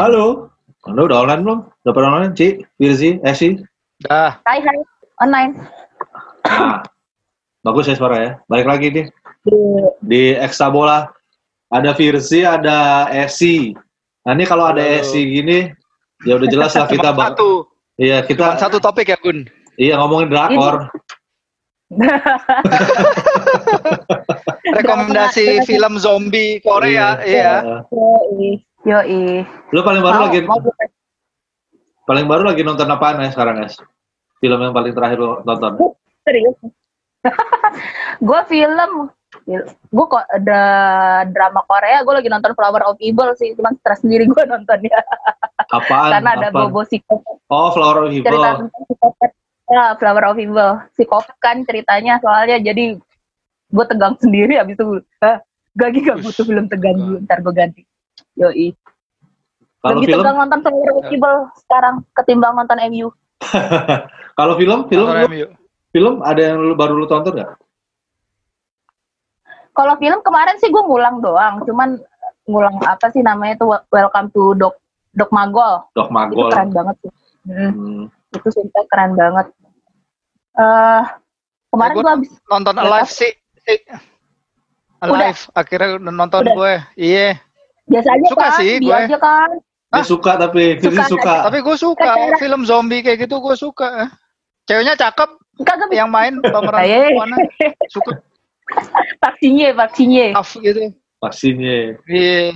Halo. 0.00 0.48
Anda 0.88 1.04
udah 1.04 1.28
online 1.28 1.42
belum? 1.44 1.60
Udah 1.84 1.92
pernah 1.92 2.10
online, 2.16 2.32
Ci? 2.32 2.64
Firzi? 2.80 3.20
Esi? 3.20 3.60
Dah. 4.00 4.40
Hai 4.48 4.64
hai 4.64 4.80
online 5.20 5.52
Nah, 6.48 6.80
bagus 7.68 7.84
ya 7.84 8.00
suara 8.00 8.16
ya. 8.16 8.30
Balik 8.48 8.64
lagi 8.64 8.88
nih. 8.88 9.06
di 9.44 9.52
Di 10.00 10.22
Eksa 10.40 10.72
Bola. 10.72 11.04
Ada 11.68 11.92
Firzi, 11.92 12.48
ada 12.48 13.12
Esi. 13.12 13.76
Nah 14.24 14.32
ini 14.32 14.48
kalau 14.48 14.72
ada 14.72 14.80
Halo. 14.80 15.04
Esi 15.04 15.20
gini, 15.20 15.68
ya 16.24 16.40
udah 16.40 16.48
jelas 16.48 16.72
lah 16.72 16.88
kita 16.88 17.12
Cuma 17.12 17.36
satu. 17.36 17.68
Iya 18.00 18.24
Cuma 18.24 18.56
kita 18.56 18.56
satu 18.56 18.80
topik 18.80 19.12
ya, 19.12 19.20
Gun. 19.20 19.44
iya 19.76 20.00
ngomongin 20.00 20.32
drakor. 20.32 20.88
Rekomendasi 24.80 25.60
film 25.68 26.00
zombie 26.00 26.56
Korea, 26.64 27.20
Iya. 27.20 27.52
iya. 27.68 28.56
Yoi. 28.82 29.44
Lu 29.70 29.80
paling 29.80 30.00
baru 30.00 30.16
Mau- 30.16 30.24
lagi 30.28 30.40
mau 30.42 30.58
paling 32.04 32.26
baru 32.26 32.42
lagi 32.42 32.62
nonton 32.62 32.88
apaan 32.88 33.22
ya 33.22 33.30
sekarang, 33.30 33.62
guys? 33.62 33.78
Film 34.40 34.58
yang 34.58 34.72
paling 34.72 34.90
terakhir 34.90 35.18
lu 35.20 35.30
tonton? 35.44 35.72
serius. 36.24 36.56
Gue 38.26 38.40
film. 38.48 38.92
Gue 39.88 40.06
kok 40.06 40.24
ada 40.26 40.62
drama 41.28 41.62
Korea 41.64 42.02
gue 42.02 42.14
lagi 42.18 42.28
nonton 42.28 42.52
Flower 42.52 42.82
of 42.84 42.96
Evil 42.98 43.30
sih. 43.36 43.52
Cuman 43.54 43.76
stres 43.78 44.00
sendiri 44.02 44.26
gue 44.26 44.42
nontonnya. 44.44 45.00
Apaan? 45.76 46.10
karena 46.10 46.30
ada 46.34 46.48
Apaan? 46.50 46.72
bobo 46.72 46.82
psikopat. 46.82 47.36
Oh, 47.46 47.70
Flower 47.70 48.04
of 48.04 48.10
cerita 48.10 48.26
Evil. 48.26 48.42
tentang 48.42 48.82
psikopat. 48.84 49.30
Ya 49.70 49.84
Flower 49.96 50.24
of 50.26 50.36
Evil. 50.40 50.70
Psikopat 50.96 51.36
kan 51.38 51.56
ceritanya 51.62 52.18
soalnya. 52.18 52.58
Jadi 52.58 52.96
gue 53.70 53.84
tegang 53.86 54.16
sendiri 54.24 54.56
abis 54.58 54.74
itu 54.74 54.84
Hah, 55.20 55.38
gak 55.78 55.88
gak 55.94 56.18
butuh 56.24 56.44
film 56.44 56.64
tegang 56.66 56.96
dulu. 56.98 57.16
Ntar 57.22 57.38
gue 57.44 57.54
ganti 57.54 57.82
yoi 58.40 58.72
Kalau 59.80 59.96
lebih 59.96 60.08
film, 60.10 60.22
tegang 60.22 60.36
nonton 60.38 60.60
Flower 60.60 60.90
of 60.94 61.06
Evil 61.06 61.36
sekarang 61.58 61.94
ketimbang 62.12 62.52
nonton 62.54 62.78
MU 62.88 63.08
kalau 64.38 64.56
film, 64.56 64.88
film, 64.88 65.06
lu- 65.06 65.28
MU. 65.28 65.46
film 65.90 66.14
ada 66.20 66.40
yang 66.42 66.58
lu, 66.58 66.72
baru 66.72 66.94
lu 66.94 67.04
tonton 67.04 67.32
nggak? 67.32 67.50
kalau 69.70 69.94
film 69.96 70.20
kemarin 70.20 70.56
sih 70.56 70.68
gue 70.68 70.82
ngulang 70.82 71.20
doang 71.20 71.62
cuman 71.62 71.96
ngulang 72.44 72.76
apa 72.82 73.08
sih 73.08 73.20
namanya 73.20 73.56
tuh 73.56 73.70
Welcome 73.88 74.28
to 74.30 74.52
Dok 74.54 74.74
Dok 75.10 75.30
Magol 75.30 75.84
Dok 75.90 76.08
itu 76.08 76.12
Magol. 76.12 76.50
keren 76.50 76.70
banget 76.70 76.96
sih 77.00 77.12
Hmm, 77.40 77.72
Hmm. 77.72 78.04
itu 78.30 78.48
sumpah 78.52 78.84
keren 78.84 79.16
banget 79.16 79.48
eh 80.52 81.02
kemarin 81.68 81.88
Ya, 81.90 81.96
gua 81.96 82.02
gue 82.02 82.12
habis 82.18 82.30
Nonton 82.44 82.76
Alive 82.76 83.08
sih. 83.08 83.32
Alive, 85.00 85.40
akhirnya 85.54 85.96
udah 85.96 86.12
nonton 86.12 86.42
Udah. 86.44 86.54
gue. 86.54 86.72
Iya. 87.00 87.40
Biasa 87.90 88.08
aja 88.08 88.26
Suka 88.28 88.40
kan 88.40 88.52
sih 88.56 88.72
dia 88.76 88.86
gue. 88.86 88.96
aja 89.04 89.16
kan 89.18 89.50
Dia 89.90 90.04
suka 90.06 90.32
tapi 90.38 90.62
Firzi 90.78 90.96
Suka. 90.96 91.10
suka. 91.10 91.34
Tapi 91.44 91.58
gue 91.60 91.76
suka 91.76 92.08
Kata- 92.08 92.38
film 92.38 92.60
zombie 92.62 93.00
kayak 93.00 93.26
gitu 93.26 93.36
gue 93.36 93.54
suka. 93.54 94.06
Ceweknya 94.64 94.94
cakep, 94.94 95.30
kagak 95.60 95.90
bisa 95.90 95.98
yang 95.98 96.08
main 96.08 96.38
pemeran 96.38 96.80
Eh. 96.80 97.10
mana 97.12 97.34
suka 97.88 98.22
vaksinnya 99.18 99.74
vaksinnya 99.74 100.26
tough 100.32 100.54
gitu. 100.56 100.94
Vaksinnya. 101.18 101.98
Iya. 102.06 102.54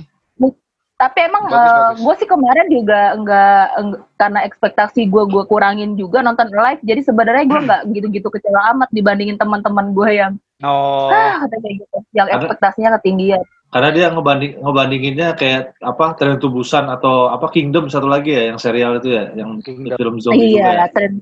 tapi 0.95 1.19
emang 1.21 1.43
Bagus, 1.45 1.59
bagus. 1.59 1.97
gue 1.99 2.13
sih 2.15 2.29
kemarin 2.29 2.67
juga 2.71 2.99
enggak, 3.11 3.63
enggak 3.75 4.01
karena 4.15 4.39
ekspektasi 4.41 5.01
gue 5.05 5.23
gue 5.27 5.43
kurangin 5.43 5.91
juga 5.93 6.23
nonton 6.23 6.47
live 6.47 6.79
jadi 6.81 7.03
sebenarnya 7.03 7.43
gue 7.43 7.59
nggak 7.61 7.81
gitu-gitu 7.93 8.27
kecewa 8.29 8.71
amat 8.71 8.87
dibandingin 8.89 9.35
teman-teman 9.35 9.91
gue 9.91 10.09
yang 10.13 10.33
Oh. 10.63 11.11
ah 11.11 11.43
kata 11.43 11.51
kayak 11.59 11.83
gitu 11.83 11.97
yang 12.13 12.31
ekspektasinya 12.31 12.95
ketinggian 12.95 13.43
Karena 13.75 13.91
dia 13.91 14.07
ngebanding 14.07 14.63
ngebandinginnya 14.63 15.35
kayak 15.35 15.75
apa 15.83 16.15
Tren 16.15 16.39
to 16.39 16.47
Busan 16.47 16.87
atau 16.87 17.27
apa 17.27 17.51
Kingdom 17.51 17.91
satu 17.91 18.07
lagi 18.07 18.31
ya 18.31 18.47
yang 18.47 18.55
serial 18.55 19.03
itu 19.03 19.11
ya 19.11 19.35
yang 19.35 19.59
Kingdom. 19.59 19.99
film 19.99 20.15
zombie 20.23 20.55
juga 20.55 20.63
ya. 20.63 20.71
iya 20.79 20.87
tren 20.95 21.19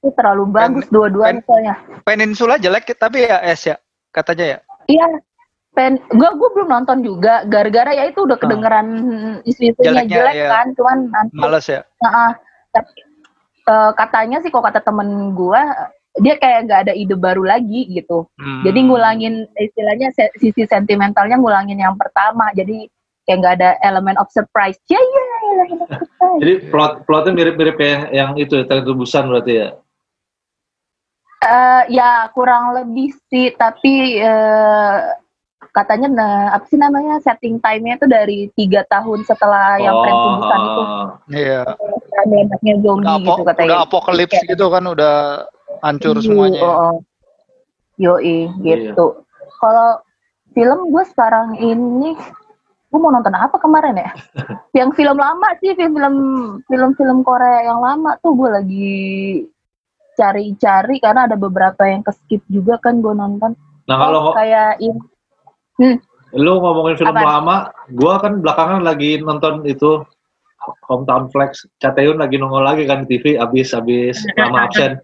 itu 0.00 0.08
terlalu 0.16 0.48
bagus 0.48 0.88
dua-duanya 0.88 1.44
soalnya 1.44 1.76
Peninsula 2.08 2.56
jelek 2.56 2.88
tapi 2.96 3.28
ya 3.28 3.44
es 3.44 3.68
ya 3.68 3.76
katanya 4.16 4.44
ya. 4.56 4.58
Iya, 4.90 5.06
pen, 5.76 6.00
gue 6.10 6.30
gue 6.34 6.48
belum 6.56 6.68
nonton 6.72 7.04
juga 7.06 7.46
gara-gara 7.46 7.94
ya 7.94 8.10
itu 8.10 8.26
udah 8.26 8.38
kedengeran 8.40 8.86
isu-isunya 9.46 10.02
Jeleknya, 10.02 10.16
jelek 10.16 10.34
iya. 10.34 10.48
kan, 10.50 10.66
cuman 10.74 10.98
nanti 11.12 11.34
Males 11.38 11.66
ya. 11.70 11.80
Nah, 12.02 12.34
tapi, 12.74 12.90
eh, 13.70 13.90
katanya 13.94 14.38
sih 14.42 14.50
kok 14.50 14.64
kata 14.66 14.82
temen 14.82 15.36
gue 15.36 15.62
dia 16.18 16.34
kayak 16.34 16.66
nggak 16.66 16.80
ada 16.88 16.92
ide 16.96 17.14
baru 17.14 17.46
lagi 17.46 17.86
gitu. 17.86 18.26
Hmm. 18.34 18.66
Jadi 18.66 18.78
ngulangin 18.82 19.46
istilahnya 19.54 20.10
se- 20.10 20.34
sisi 20.34 20.66
sentimentalnya 20.66 21.38
ngulangin 21.38 21.78
yang 21.78 21.94
pertama. 21.94 22.50
Jadi 22.50 22.90
kayak 23.28 23.38
nggak 23.38 23.54
ada 23.62 23.70
elemen 23.86 24.18
of 24.18 24.26
surprise. 24.34 24.74
Ya 24.90 24.98
ya, 24.98 25.24
elemen 25.54 25.78
of 25.86 25.90
surprise. 25.94 26.38
Jadi 26.42 26.54
plot 26.74 26.92
plotnya 27.06 27.32
mirip-mirip 27.36 27.78
kayak 27.78 28.10
yang 28.10 28.34
itu 28.34 28.58
ya 28.58 28.66
Tren 28.66 28.82
to 28.82 28.98
Busan 28.98 29.30
berarti 29.30 29.52
ya. 29.54 29.68
Eh, 31.40 31.82
ya 31.96 32.28
kurang 32.36 32.76
lebih 32.76 33.16
sih, 33.32 33.48
tapi 33.56 34.20
eh, 34.20 34.96
katanya 35.72 36.08
nah, 36.10 36.36
apa 36.52 36.68
sih 36.68 36.76
namanya 36.76 37.16
setting 37.24 37.56
time-nya 37.56 37.96
itu 37.96 38.06
dari 38.10 38.38
tiga 38.52 38.84
tahun 38.84 39.24
setelah 39.24 39.78
yang 39.78 39.94
tren 40.04 40.16
tubusan 40.20 40.60
itu 40.60 40.82
Iya. 41.40 41.62
banyaknya 42.28 42.74
zombie 42.84 43.06
Udah, 43.06 43.16
apo, 43.16 43.24
gitu 43.24 43.42
katanya. 43.46 43.68
udah 43.72 43.80
apokalips 43.86 44.38
gitu 44.44 44.66
kan 44.68 44.84
udah 44.84 45.16
hancur 45.82 46.16
Iya, 46.16 46.24
semuanya. 46.24 46.60
oh, 46.62 46.74
oh. 46.92 46.96
Yoi, 47.96 48.48
gitu. 48.64 49.24
Kalau 49.60 50.00
film 50.50 50.88
gue 50.88 51.04
sekarang 51.04 51.52
ini, 51.56 52.16
gue 52.88 52.98
mau 52.98 53.12
nonton 53.12 53.36
apa 53.36 53.60
kemarin 53.60 54.00
ya? 54.00 54.10
yang 54.78 54.90
film 54.92 55.14
lama 55.14 55.52
sih, 55.60 55.76
film-film 55.76 56.14
film-film 56.64 57.20
Korea 57.20 57.68
yang 57.68 57.84
lama 57.84 58.16
tuh 58.18 58.32
gue 58.32 58.48
lagi 58.48 58.94
cari-cari 60.14 61.00
karena 61.00 61.28
ada 61.28 61.36
beberapa 61.36 61.84
yang 61.84 62.00
keskip 62.00 62.40
juga 62.48 62.80
kan 62.80 63.00
gue 63.00 63.12
nonton. 63.12 63.52
Nah 63.84 63.96
kalau 63.96 64.20
Oh, 64.30 64.34
kayak 64.36 64.80
ini, 64.80 65.96
lu 66.32 66.60
ngomongin 66.60 66.96
film 66.96 67.10
Apaan? 67.10 67.26
lama, 67.26 67.56
gua 67.96 68.20
kan 68.20 68.38
belakangan 68.38 68.80
lagi 68.84 69.18
nonton 69.18 69.64
itu 69.64 70.04
Hometown 70.86 71.32
Flex. 71.32 71.64
Cateun 71.80 72.20
lagi 72.20 72.36
nongol 72.36 72.62
lagi 72.62 72.84
kan 72.84 73.02
di 73.02 73.16
TV 73.16 73.34
abis 73.34 73.72
abis 73.72 74.20
lama 74.36 74.68
absen. 74.68 75.00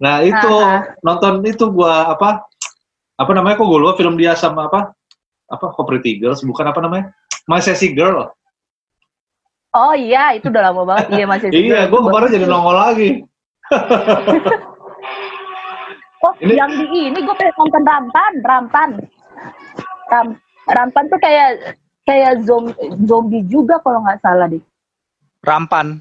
Nah 0.00 0.20
itu 0.20 0.50
Aha. 0.58 0.98
nonton 1.00 1.38
itu 1.46 1.70
gua 1.70 2.12
apa 2.12 2.42
apa 3.14 3.30
namanya 3.30 3.54
kok 3.54 3.70
gue 3.70 3.78
lupa 3.78 3.94
film 3.94 4.18
dia 4.18 4.34
sama 4.34 4.66
apa 4.66 4.90
apa 5.46 5.64
kok 5.70 5.86
Pretty 5.86 6.18
Girls 6.18 6.42
bukan 6.42 6.66
apa 6.66 6.82
namanya 6.82 7.14
My 7.46 7.62
Sassy 7.62 7.94
Girl. 7.94 8.26
oh 9.74 9.94
iya 9.94 10.34
itu 10.38 10.46
udah 10.50 10.70
lama 10.70 10.82
banget 10.86 11.06
iya 11.14 11.24
masih. 11.26 11.48
iya, 11.54 11.86
gua 11.90 12.02
kemarin 12.06 12.30
jadi 12.30 12.46
nongol 12.46 12.76
lagi. 12.78 13.08
Oh, 16.24 16.32
Ini- 16.40 16.56
yang 16.56 16.72
di 16.72 16.88
ini 17.12 17.20
gue 17.20 17.36
pengen 17.36 17.52
nonton 17.60 17.84
Rampan, 17.84 18.32
Rampan. 18.40 18.90
Ram, 20.08 20.26
Rampan 20.64 21.04
tuh 21.12 21.20
kayak 21.20 21.76
kayak 22.08 22.40
zombie, 22.48 22.72
zombie 23.04 23.44
juga 23.44 23.76
kalau 23.84 24.00
nggak 24.00 24.24
salah 24.24 24.48
deh. 24.48 24.64
Rampan. 25.44 26.00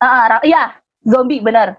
Ah, 0.00 0.32
ra- 0.32 0.44
iya, 0.48 0.80
zombie 1.04 1.44
bener. 1.44 1.76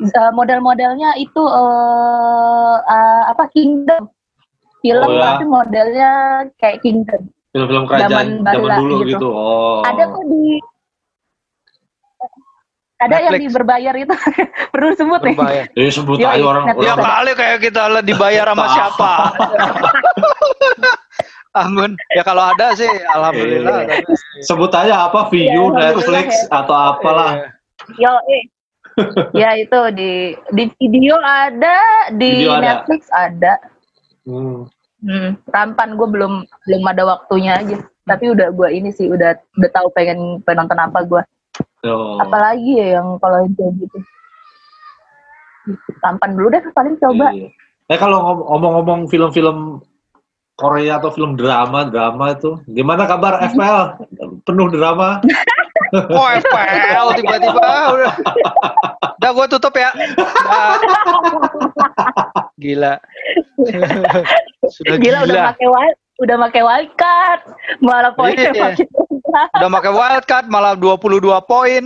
Eh, 0.00 0.30
model-modelnya 0.32 1.14
itu 1.14 1.42
eh 1.42 2.76
eh, 2.80 3.22
apa 3.28 3.44
Kingdom. 3.52 4.08
Film 4.82 5.06
Oh, 5.06 5.14
ya. 5.14 5.38
tapi 5.38 5.44
modelnya 5.46 6.10
kayak 6.58 6.82
Kingdom. 6.82 7.22
Film-film 7.52 7.84
kerajaan 7.86 8.10
Zaman 8.10 8.26
zaman 8.42 8.78
dulu 8.80 8.94
gitu. 9.04 9.10
gitu. 9.14 9.28
Oh. 9.30 9.84
Ada 9.84 10.08
kok 10.08 10.24
di 10.26 10.44
ada 12.98 13.18
yang 13.18 13.34
Netflix. 13.34 13.50
di 13.50 13.56
berbayar 13.58 13.94
itu 13.98 14.14
perlu 14.74 14.90
sebut 14.94 15.20
nih. 15.22 15.34
Berbayar. 15.34 15.64
Eh 15.74 15.90
sebut 15.90 16.16
Yoi, 16.18 16.30
aja 16.34 16.42
orang. 16.42 16.64
Netflix 16.70 16.86
Ya 16.86 16.94
kali 16.94 17.30
kayak 17.34 17.58
kita 17.60 17.82
lah 17.90 18.02
dibayar 18.02 18.46
sama 18.46 18.66
siapa. 18.70 19.12
Ampun. 21.62 21.92
Ya 22.16 22.22
kalau 22.24 22.42
ada 22.48 22.72
sih 22.72 22.88
alhamdulillah. 23.12 23.84
Iya. 23.84 23.96
sebut 24.40 24.72
aja 24.72 25.04
apa 25.06 25.28
View, 25.28 25.68
Iya, 25.70 25.92
Netflix 25.92 26.48
atau 26.48 26.72
apalah. 26.72 27.36
Iya. 27.98 28.08
Yo, 28.08 28.12
eh. 28.30 28.42
ya 29.40 29.56
itu 29.56 29.78
di 29.96 30.36
di 30.52 30.64
video 30.78 31.16
ada, 31.20 32.10
di 32.14 32.44
Video 32.44 32.56
ada. 32.56 32.62
Netflix 32.62 33.08
ada. 33.12 33.54
Hmm. 34.28 34.68
Hmm, 35.02 35.34
rampan 35.50 35.98
gue 35.98 36.08
belum 36.08 36.46
belum 36.46 36.82
ada 36.86 37.02
waktunya 37.02 37.58
aja. 37.58 37.82
Tapi 38.06 38.30
udah 38.30 38.54
gue 38.54 38.68
ini 38.70 38.94
sih 38.94 39.10
udah 39.10 39.34
udah 39.58 39.70
tahu 39.74 39.90
pengen 39.94 40.38
penonton 40.46 40.78
apa 40.78 41.02
gue. 41.02 41.22
Oh. 41.82 42.22
Apalagi 42.22 42.78
ya 42.78 43.02
yang 43.02 43.18
kalau 43.18 43.42
yang 43.42 43.54
kayak 43.58 43.72
gitu. 43.82 43.98
Rampan 46.02 46.38
dulu 46.38 46.48
deh 46.54 46.62
paling 46.70 46.94
coba. 47.02 47.34
Iya. 47.34 47.50
Eh 47.90 47.98
kalau 47.98 48.18
ngom- 48.22 48.46
ngomong-ngomong 48.46 49.00
film-film 49.10 49.82
Korea 50.54 51.02
atau 51.02 51.10
film 51.10 51.34
drama, 51.34 51.82
drama 51.90 52.38
itu 52.38 52.62
gimana 52.70 53.02
kabar 53.10 53.42
FPL? 53.50 54.06
Penuh 54.46 54.70
drama. 54.70 55.18
Oh 55.92 56.26
FPL 56.26 57.06
tiba-tiba 57.14 57.60
udah. 57.92 58.12
Udah 59.14 59.30
gue 59.30 59.46
tutup 59.50 59.74
ya. 59.74 59.90
Gila. 62.56 62.94
Sudah 64.68 64.96
Gila, 64.96 65.18
gila. 65.20 65.26
udah 65.26 65.42
pakai 65.52 65.68
wild 65.68 65.96
udah 66.22 66.36
pakai 66.38 66.62
wildcard 66.62 67.40
malah 67.82 68.12
poinnya 68.14 68.52
makin 68.54 68.86
Udah 69.32 69.68
pakai 69.72 69.90
wild 69.90 70.24
card 70.24 70.46
malah 70.46 70.74
22 70.76 71.18
poin. 71.42 71.84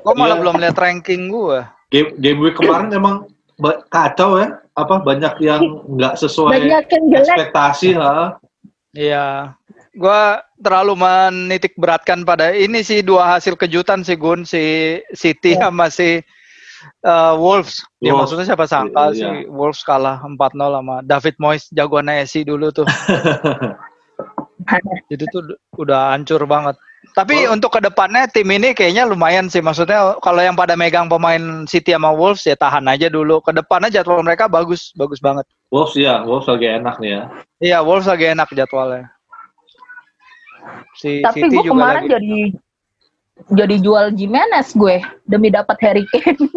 Gua 0.00 0.14
malah 0.14 0.34
Iya. 0.34 0.42
belum 0.42 0.56
lihat 0.58 0.76
ranking 0.76 1.28
gua. 1.28 1.68
Game, 1.88 2.16
game 2.16 2.40
week 2.40 2.56
kemarin 2.56 2.88
emang 2.90 3.28
kacau 3.88 4.36
ya. 4.36 4.56
Apa 4.72 5.00
banyak 5.00 5.36
yang 5.38 5.60
nggak 5.86 6.16
sesuai 6.16 6.56
Banyak 6.56 6.84
yang 6.88 7.04
jelek. 7.10 7.28
ekspektasi, 7.28 7.88
ha? 7.94 8.38
Iya. 8.90 9.57
Gua 9.98 10.38
terlalu 10.62 10.94
menitik 10.94 11.74
beratkan 11.74 12.22
pada 12.22 12.54
ini 12.54 12.86
sih 12.86 13.02
dua 13.02 13.34
hasil 13.34 13.58
kejutan 13.58 14.06
sih 14.06 14.14
Gun 14.14 14.46
si 14.46 14.96
City 15.10 15.58
Iya. 15.58 15.66
sama 15.66 15.90
si 15.90 16.22
uh, 17.02 17.34
Wolves. 17.34 17.82
Ya 17.98 18.14
Wolves. 18.14 18.30
maksudnya 18.30 18.46
siapa 18.54 18.70
sangka 18.70 19.10
Iya. 19.10 19.18
sih 19.42 19.50
Wolves 19.50 19.82
kalah 19.82 20.22
4-0 20.22 20.38
sama 20.54 20.96
David 21.02 21.34
Moyes 21.42 21.66
jagoannya 21.74 22.22
Esi 22.22 22.46
dulu 22.46 22.70
tuh. 22.70 22.86
Itu 25.10 25.24
tuh 25.32 25.42
udah 25.80 26.14
hancur 26.14 26.44
banget. 26.44 26.76
Tapi 27.14 27.46
Oh. 27.48 27.54
untuk 27.56 27.72
ke 27.74 27.80
depannya 27.80 28.26
tim 28.30 28.46
ini 28.50 28.74
kayaknya 28.76 29.02
lumayan 29.08 29.48
sih. 29.48 29.62
Maksudnya 29.64 30.18
kalau 30.20 30.42
yang 30.44 30.54
pada 30.54 30.74
megang 30.78 31.08
pemain 31.08 31.64
City 31.64 31.90
sama 31.94 32.12
Wolves 32.12 32.44
ya 32.46 32.54
tahan 32.54 32.84
aja 32.86 33.08
dulu. 33.08 33.40
Ke 33.42 33.50
depannya 33.54 33.88
jadwal 33.90 34.20
mereka 34.22 34.46
bagus, 34.46 34.92
bagus 34.94 35.18
banget. 35.18 35.46
Wolves 35.72 35.96
ya, 35.96 36.22
Wolves 36.22 36.46
lagi 36.46 36.66
enak 36.68 37.00
nih 37.00 37.10
ya. 37.10 37.22
Iya, 37.58 37.78
Wolves 37.82 38.06
lagi 38.06 38.30
enak 38.30 38.50
jadwalnya. 38.52 39.08
Si 40.94 41.20
Tapi 41.20 41.46
gue 41.46 41.62
kemarin 41.62 42.04
lagi. 42.04 42.12
jadi 42.14 42.36
jadi 43.54 43.76
jual 43.78 44.04
Jimenez 44.12 44.74
gue 44.74 44.98
demi 45.24 45.48
dapat 45.48 45.78
Harry 45.80 46.04
Kane. 46.10 46.48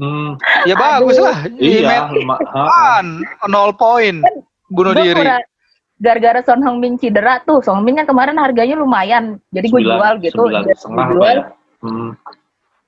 Hmm, 0.00 0.38
Ya 0.64 0.72
bagus 0.74 1.20
Aduh. 1.20 1.28
lah. 1.28 1.38
iya, 1.60 2.08
kan, 2.48 3.04
nol 3.46 3.74
poin. 3.74 4.24
Bunuh 4.70 4.96
Gua 4.96 5.02
diri. 5.02 5.24
Gara-gara 6.00 6.40
Son 6.40 6.64
Heung-min 6.64 6.96
cedera 6.96 7.44
tuh, 7.44 7.60
Son 7.60 7.76
Heung-min 7.76 8.00
kan 8.00 8.08
kemarin 8.08 8.40
harganya 8.40 8.72
lumayan, 8.72 9.36
jadi 9.52 9.68
gue 9.68 9.80
Sembilan- 9.84 9.98
jual 10.00 10.14
gitu. 10.24 10.42
jual 11.12 11.36
ya? 11.36 11.52
Hmm. 11.84 12.16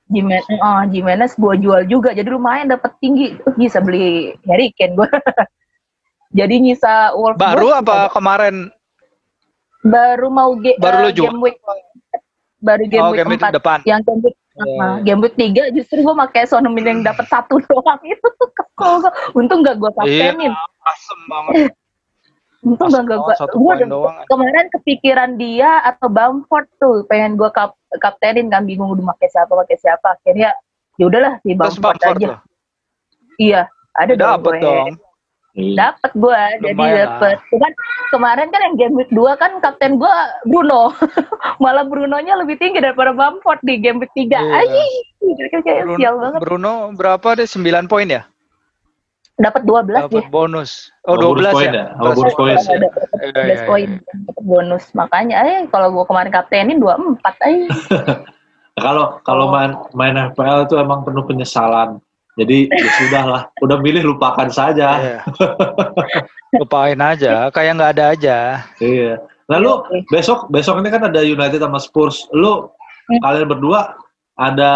Jimenez, 0.09 0.45
oh, 0.49 0.81
Jimenez 0.89 1.31
gue 1.37 1.53
jual 1.61 1.81
juga, 1.85 2.17
jadi 2.17 2.25
lumayan 2.25 2.73
dapat 2.73 2.97
tinggi. 2.97 3.37
Uh, 3.45 3.53
bisa 3.53 3.77
beli 3.77 4.33
Harry 4.49 4.73
Kane 4.73 4.97
gue. 4.97 5.05
jadi 6.39 6.53
nyisa 6.57 7.13
Wolves 7.13 7.37
Baru 7.37 7.69
apa 7.69 8.09
kemarin? 8.09 8.73
Baru 9.83 10.27
mau 10.27 10.55
ge- 10.55 10.77
Baru 10.77 11.07
jual? 11.09 11.27
game 11.27 11.39
week, 11.41 11.57
baru 12.57 12.83
game 12.85 13.03
oh, 13.03 13.11
week 13.11 13.19
game 13.19 13.31
itu 13.33 13.43
4 13.43 13.51
depan. 13.53 13.79
yang 13.83 14.01
game 14.01 14.21
week 14.21 14.37
Iya, 14.53 14.61
uh, 14.61 14.69
iya. 14.69 14.89
game 15.03 15.19
week 15.19 15.35
3 15.35 15.73
justru 15.73 15.97
gue 15.99 16.15
pakai 16.15 16.45
Son 16.45 16.61
Heung-min 16.61 16.85
yang 16.85 17.01
dapat 17.01 17.25
satu 17.25 17.57
doang 17.65 17.99
itu 18.03 18.21
tuh 18.33 18.49
kesel 18.49 19.01
gua. 19.01 19.11
untung 19.33 19.59
gak 19.59 19.75
gue 19.75 19.89
Iya, 19.99 20.29
kaptenin 20.29 20.53
asem 20.83 21.19
banget. 21.25 21.53
untung 22.63 22.87
Asem 22.87 23.03
gak 23.03 23.17
gue 23.17 23.33
gue 23.51 23.75
kemarin 24.29 24.67
kepikiran 24.69 25.31
dia 25.35 25.81
atau 25.83 26.07
Bamford 26.07 26.69
tuh 26.77 27.01
pengen 27.03 27.33
gue 27.33 27.49
kap 27.49 27.73
kaptenin 27.97 28.47
kan 28.47 28.63
bingung 28.63 28.87
udah 28.89 29.11
pakai 29.11 29.27
siapa 29.27 29.51
pakai 29.51 29.75
siapa 29.75 30.07
akhirnya 30.13 30.53
ya 30.95 31.03
udahlah 31.03 31.41
si 31.41 31.51
Bamford, 31.51 31.81
Bamford 31.97 32.15
aja 32.15 32.27
tuh. 32.29 32.39
iya 33.35 33.61
ada 33.91 34.13
dong 34.13 34.37
dong. 34.55 34.87
Iya. 35.53 35.93
dapet 35.93 36.11
gue 36.17 36.41
jadi 36.65 37.05
dapet 37.05 37.37
cuman 37.53 37.71
kemarin 38.09 38.49
kan 38.49 38.61
yang 38.65 38.73
game 38.73 38.95
week 38.97 39.11
2 39.13 39.37
kan 39.37 39.51
kapten 39.61 40.01
gue 40.01 40.15
Bruno 40.49 40.89
malah 41.63 41.85
Brunonya 41.85 42.33
lebih 42.41 42.57
tinggi 42.57 42.81
daripada 42.81 43.13
Bamford 43.13 43.61
di 43.61 43.77
game 43.77 44.01
week 44.01 44.09
3 44.17 44.33
Iya. 44.33 44.41
Aji, 44.41 44.85
kayak 45.61 45.85
Bruno, 45.85 45.97
sial 46.01 46.15
banget 46.17 46.39
Bruno 46.41 46.73
berapa 46.97 47.27
deh? 47.37 47.45
9 47.45 47.85
poin 47.85 48.09
ya? 48.09 48.23
dapat 49.33 49.65
12 49.65 49.97
Dapat 49.97 50.13
ya 50.13 50.29
bonus. 50.29 50.93
Oh, 51.09 51.17
Oh, 51.17 51.33
bonus 51.33 51.49
12 51.49 51.57
poin 51.57 51.69
ya? 51.73 51.73
ya? 51.73 51.85
Oh, 51.97 52.11
bonus 52.13 52.33
poin. 52.37 52.57
Dapat 52.57 53.05
Iya, 53.17 53.31
12 53.33 53.49
iya, 53.49 53.65
poin 53.65 53.87
iya. 53.89 53.99
dapat 54.29 54.43
bonus 54.45 54.83
makanya 54.93 55.35
eh 55.41 55.61
kalau 55.73 55.87
gue 55.89 56.05
kemarin 56.05 56.31
kaptenin 56.33 56.77
24 56.81 57.45
ay 57.45 57.55
Kalau 58.83 59.21
kalau 59.21 59.53
main 59.53 59.77
main 59.93 60.33
FPL 60.33 60.65
itu 60.65 60.81
emang 60.81 61.05
penuh 61.05 61.21
penyesalan. 61.29 62.01
Jadi 62.33 62.65
ya 62.65 62.89
sudah 62.97 63.23
lah, 63.23 63.41
udah 63.61 63.77
milih 63.77 64.03
lupakan 64.09 64.49
saja. 64.49 64.89
Iya. 64.97 65.19
Lupain 66.59 66.97
aja, 66.97 67.49
kayak 67.49 67.77
nggak 67.77 67.91
ada 67.93 68.05
aja. 68.09 68.37
Iya. 68.77 69.21
Lalu 69.45 69.71
besok 70.07 70.49
besok 70.49 70.81
ini 70.81 70.89
kan 70.89 71.05
ada 71.05 71.21
United 71.21 71.59
sama 71.59 71.77
Spurs. 71.77 72.25
Lu 72.31 72.69
Hmm. 73.03 73.19
kalian 73.19 73.51
berdua 73.51 73.99
ada 74.33 74.71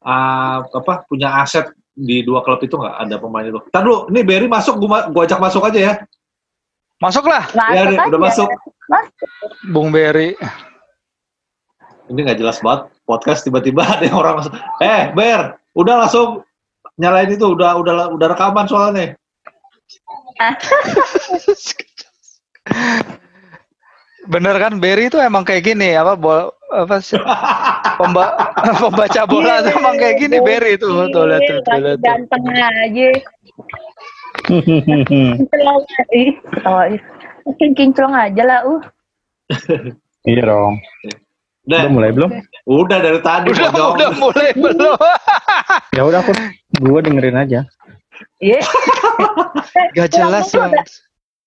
ah, 0.00 0.60
apa 0.60 1.00
punya 1.08 1.32
aset 1.40 1.72
di 1.90 2.20
dua 2.20 2.44
klub 2.44 2.60
itu 2.60 2.76
nggak 2.76 3.08
ada 3.08 3.16
pemain 3.16 3.48
itu? 3.48 3.56
Ntar 3.72 3.82
lu, 3.82 4.04
ini 4.12 4.20
Berry 4.20 4.44
masuk, 4.44 4.76
gua, 4.76 5.08
gua 5.08 5.24
ajak 5.24 5.40
masuk 5.40 5.64
aja 5.64 5.80
ya. 5.80 5.94
Masuklah, 7.00 7.48
Ya, 7.56 7.88
Masuk 7.88 7.88
nih, 7.88 7.98
udah 8.04 8.20
aja. 8.20 8.26
masuk. 8.28 8.48
Masuk. 8.84 9.28
Bung 9.72 9.88
Berry. 9.88 10.36
Ini 12.10 12.20
nggak 12.20 12.36
jelas 12.36 12.60
banget 12.60 12.90
podcast 13.06 13.46
tiba-tiba 13.46 13.80
ada 13.96 14.04
yang 14.04 14.18
orang 14.18 14.44
masuk. 14.44 14.52
Eh, 14.82 15.08
Ber, 15.16 15.56
udah 15.76 15.94
langsung 16.06 16.42
nyalain 17.00 17.32
itu, 17.32 17.46
udah 17.46 17.78
udah 17.80 17.94
udah 18.14 18.26
rekaman 18.32 18.66
soalnya. 18.66 19.16
Bener 24.30 24.54
kan 24.60 24.78
Berry 24.78 25.08
itu 25.08 25.16
emang 25.16 25.48
kayak 25.48 25.64
gini 25.64 25.96
apa 25.96 26.12
bol 26.14 26.52
apa 26.70 27.00
sih 27.02 27.18
pemba, 27.98 28.36
pembaca 28.84 29.22
bola 29.26 29.64
tuh 29.64 29.72
emang 29.74 29.96
kayak 29.96 30.20
gini 30.20 30.38
Berry 30.44 30.76
itu 30.76 30.86
tuh 30.86 31.24
lihat 31.26 31.42
tuh, 31.48 31.58
tuh, 31.64 31.78
lihat. 31.80 31.98
Ganteng 32.04 32.44
aja. 32.52 33.08
Kinclong 34.46 35.82
aja. 35.82 36.22
Oh, 36.68 36.84
Makin 37.48 37.70
kinclong 37.74 38.14
aja 38.14 38.42
lah, 38.44 38.60
uh. 38.68 38.82
Iya 40.28 40.42
dong. 40.46 40.78
Udah, 41.66 41.80
Udah 41.86 41.90
mulai 41.90 42.10
belum? 42.12 42.30
udah 42.68 42.98
dari 43.00 43.20
tadi. 43.24 43.50
Udah 43.50 43.70
udah 43.72 44.10
mulai 44.20 44.52
belum? 44.54 44.96
Ya 45.90 46.02
udah 46.06 46.22
aku 46.22 46.32
gua 46.78 47.00
dengerin 47.02 47.36
aja. 47.36 47.60
Iya. 48.38 48.62
Gak 49.96 50.08
jelas 50.12 50.50
Ulang 50.50 50.70
dulu. 50.70 50.82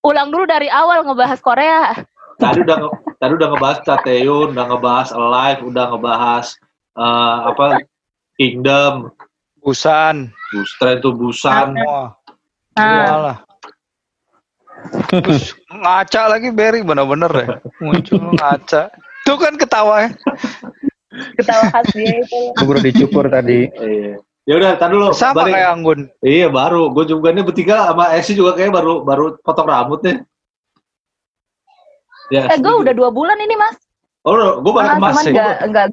Ulang 0.04 0.28
dulu 0.28 0.44
dari 0.44 0.68
awal 0.68 1.00
ngebahas 1.02 1.40
Korea. 1.40 1.96
tadi 2.34 2.60
udah 2.60 2.76
nge- 2.76 2.98
tadi 3.16 3.32
udah 3.32 3.48
ngebahas 3.48 3.78
Tateun, 3.80 4.52
udah 4.52 4.66
ngebahas 4.66 5.08
Alive, 5.10 5.60
udah 5.64 5.84
ngebahas 5.88 6.46
eh, 6.92 7.36
apa 7.46 7.64
Kingdom, 8.34 9.14
Busan. 9.56 10.34
Busan 10.50 10.98
itu 10.98 11.10
Busan. 11.14 11.78
Wah, 11.78 12.10
Nah, 12.74 12.82
iyalah. 12.82 13.36
Terus 15.08 15.54
ngaca 15.70 16.22
lagi 16.26 16.50
Berry 16.50 16.82
bener-bener 16.82 17.30
deh. 17.30 17.48
Muncul 17.78 18.34
ngaca. 18.34 18.90
Tuh 19.22 19.38
kan 19.38 19.54
ketawa 19.54 20.04
ya. 20.04 20.10
ketawa 21.38 21.70
khas 21.70 21.86
dia 21.94 22.18
itu. 22.18 22.40
Baru 22.58 22.82
dicukur 22.82 23.30
tadi. 23.30 23.70
Iya. 23.70 24.18
Ya 24.44 24.60
udah, 24.60 24.76
tadi 24.76 24.92
dulu. 24.92 25.08
Sama 25.16 25.40
balik. 25.40 25.56
kayak 25.56 25.70
Anggun. 25.72 26.00
Iya 26.20 26.52
baru. 26.52 26.92
Gue 26.92 27.04
juga 27.04 27.32
ini 27.32 27.40
bertiga 27.40 27.88
sama 27.88 28.12
Esi 28.12 28.36
juga 28.36 28.52
kayak 28.52 28.72
baru 28.72 29.00
baru 29.00 29.24
potong 29.40 29.64
rambutnya. 29.64 30.20
Ya, 32.28 32.48
Eh, 32.48 32.56
gue 32.56 32.72
udah 32.72 32.92
dua 32.92 33.08
bulan 33.08 33.36
ini, 33.36 33.52
Mas. 33.52 33.76
Oh, 34.24 34.36
gue 34.60 34.72
baru 34.72 34.88
Ah, 34.88 34.96
kemarin. 34.96 35.24
enggak, 35.32 35.54
enggak. 35.60 35.84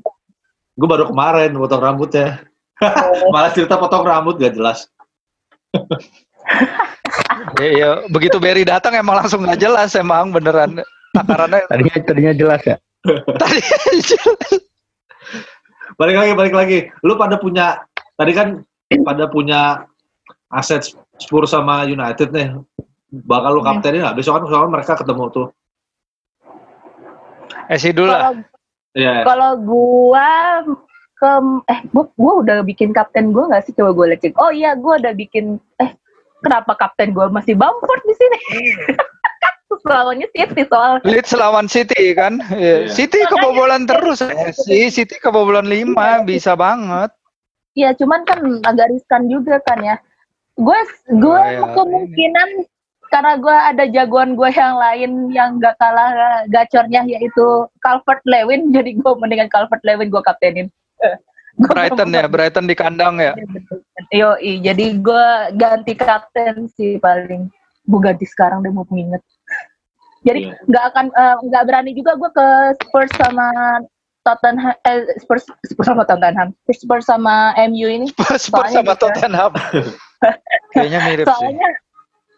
Gue 0.76 0.88
baru 0.88 1.04
kemarin 1.08 1.52
potong 1.56 1.84
rambutnya. 1.84 2.28
Malah 3.36 3.52
cerita 3.52 3.76
potong 3.76 4.04
rambut 4.04 4.36
gak 4.36 4.56
jelas. 4.56 4.88
Iya, 7.60 7.70
iya. 7.72 7.90
begitu 8.08 8.40
Berry 8.40 8.64
datang 8.64 8.96
emang 8.96 9.22
langsung 9.22 9.44
nggak 9.44 9.60
jelas 9.60 9.94
emang 9.94 10.32
beneran 10.32 10.80
takarannya 11.12 11.62
Tadinya 11.70 11.96
tadinya 12.02 12.34
jelas 12.34 12.62
ya. 12.64 12.76
tadi 13.38 13.60
Balik 16.00 16.16
lagi, 16.18 16.32
balik 16.34 16.56
lagi. 16.56 16.80
Lu 17.04 17.14
pada 17.14 17.36
punya 17.38 17.84
tadi 18.22 18.32
kan 18.38 18.48
pada 19.02 19.26
punya 19.26 19.62
aset 20.54 20.94
Spurs 21.18 21.50
sama 21.50 21.84
United 21.84 22.30
nih. 22.30 22.62
Bakal 23.12 23.58
lu 23.58 23.62
Hmm. 23.66 23.70
kaptenin 23.76 24.06
nggak? 24.06 24.16
Besok 24.22 24.38
kan 24.38 24.44
soalnya 24.48 24.72
mereka 24.72 24.94
ketemu 24.96 25.26
tuh. 25.34 25.48
Esi 27.68 27.90
dulu 27.92 28.08
lah. 28.08 28.32
Kalau 28.32 28.34
Iya. 28.92 29.24
kalau 29.24 29.52
gua 29.64 30.32
ke 31.16 31.32
eh 31.72 31.80
gua, 31.96 32.06
gua 32.20 32.34
udah 32.44 32.56
bikin 32.60 32.92
kapten 32.92 33.32
gua 33.32 33.48
nggak 33.48 33.64
sih 33.64 33.72
coba 33.72 33.96
gua 33.96 34.06
lihat 34.12 34.36
oh 34.36 34.52
iya 34.52 34.76
gua 34.76 35.00
udah 35.00 35.16
bikin 35.16 35.56
eh 35.80 35.96
kenapa 36.44 36.76
kapten 36.76 37.16
gua 37.16 37.32
masih 37.32 37.56
Bamford 37.56 38.04
di 38.04 38.16
sini 38.20 38.38
Terus 39.72 39.88
lawannya 39.88 40.28
City 40.36 40.68
soal 40.68 41.00
Leeds 41.08 41.32
lawan 41.32 41.72
City 41.72 42.12
kan. 42.12 42.44
Iya. 42.52 42.84
Iya. 42.84 42.92
City 42.92 43.24
kebobolan 43.24 43.88
terus. 43.88 44.20
Esi 44.20 44.92
City 44.92 45.16
kebobolan 45.16 45.64
5 45.64 46.28
bisa 46.28 46.60
banget. 46.60 47.08
Ya 47.74 47.96
cuman 47.96 48.28
kan 48.28 48.40
agak 48.68 48.92
riskan 48.92 49.28
juga 49.28 49.60
kan 49.64 49.80
ya 49.80 49.96
gue 50.60 50.80
gue 51.16 51.42
Oh, 51.42 51.48
ya. 51.48 51.72
kemungkinan 51.74 52.50
karena 53.12 53.34
gue 53.40 53.58
ada 53.76 53.84
jagoan 53.92 54.36
gue 54.36 54.50
yang 54.52 54.76
lain 54.80 55.12
yang 55.32 55.50
gak 55.60 55.76
kalah 55.80 56.44
gacornya 56.48 57.04
yaitu 57.04 57.68
Calvert 57.80 58.24
Lewin 58.24 58.70
jadi 58.76 58.96
gue 58.96 59.12
mendingan 59.20 59.52
Calvert 59.52 59.84
Lewin 59.84 60.12
gue 60.12 60.22
kaptenin 60.24 60.68
Brighton 61.60 62.16
ya, 62.16 62.26
Brighton 62.32 62.64
di 62.64 62.74
kandang 62.74 63.20
ya. 63.20 63.36
Yo, 64.10 64.40
jadi 64.40 64.96
gue 64.98 65.26
ganti 65.60 65.94
kapten 65.94 66.72
sih 66.74 66.96
paling. 66.98 67.52
Gue 67.86 68.00
ganti 68.00 68.24
sekarang 68.24 68.64
deh 68.64 68.72
mau 68.72 68.88
mengingat. 68.88 69.20
Jadi 70.24 70.48
Iya. 70.48 70.56
nggak 70.64 70.86
akan 70.96 71.06
eh, 71.12 71.36
nggak 71.52 71.64
berani 71.68 71.92
juga 71.92 72.16
gue 72.16 72.32
ke 72.32 72.48
Spurs 72.82 73.12
sama 73.20 73.52
Tottenham 74.22 74.74
eh, 74.86 75.02
Spurs 75.18 75.46
Spurs 75.66 75.88
sama 75.90 76.04
Tottenham 76.06 76.54
Spurs 76.70 77.06
sama 77.10 77.52
MU 77.68 77.88
ini 77.90 78.08
Spurs 78.14 78.48
Soalnya 78.50 78.76
sama 78.82 78.94
bisa. 78.94 79.02
Tottenham. 79.02 79.52
Kayaknya 80.74 81.00
mirip 81.10 81.26
sih. 81.26 81.32
soalnya 81.34 81.70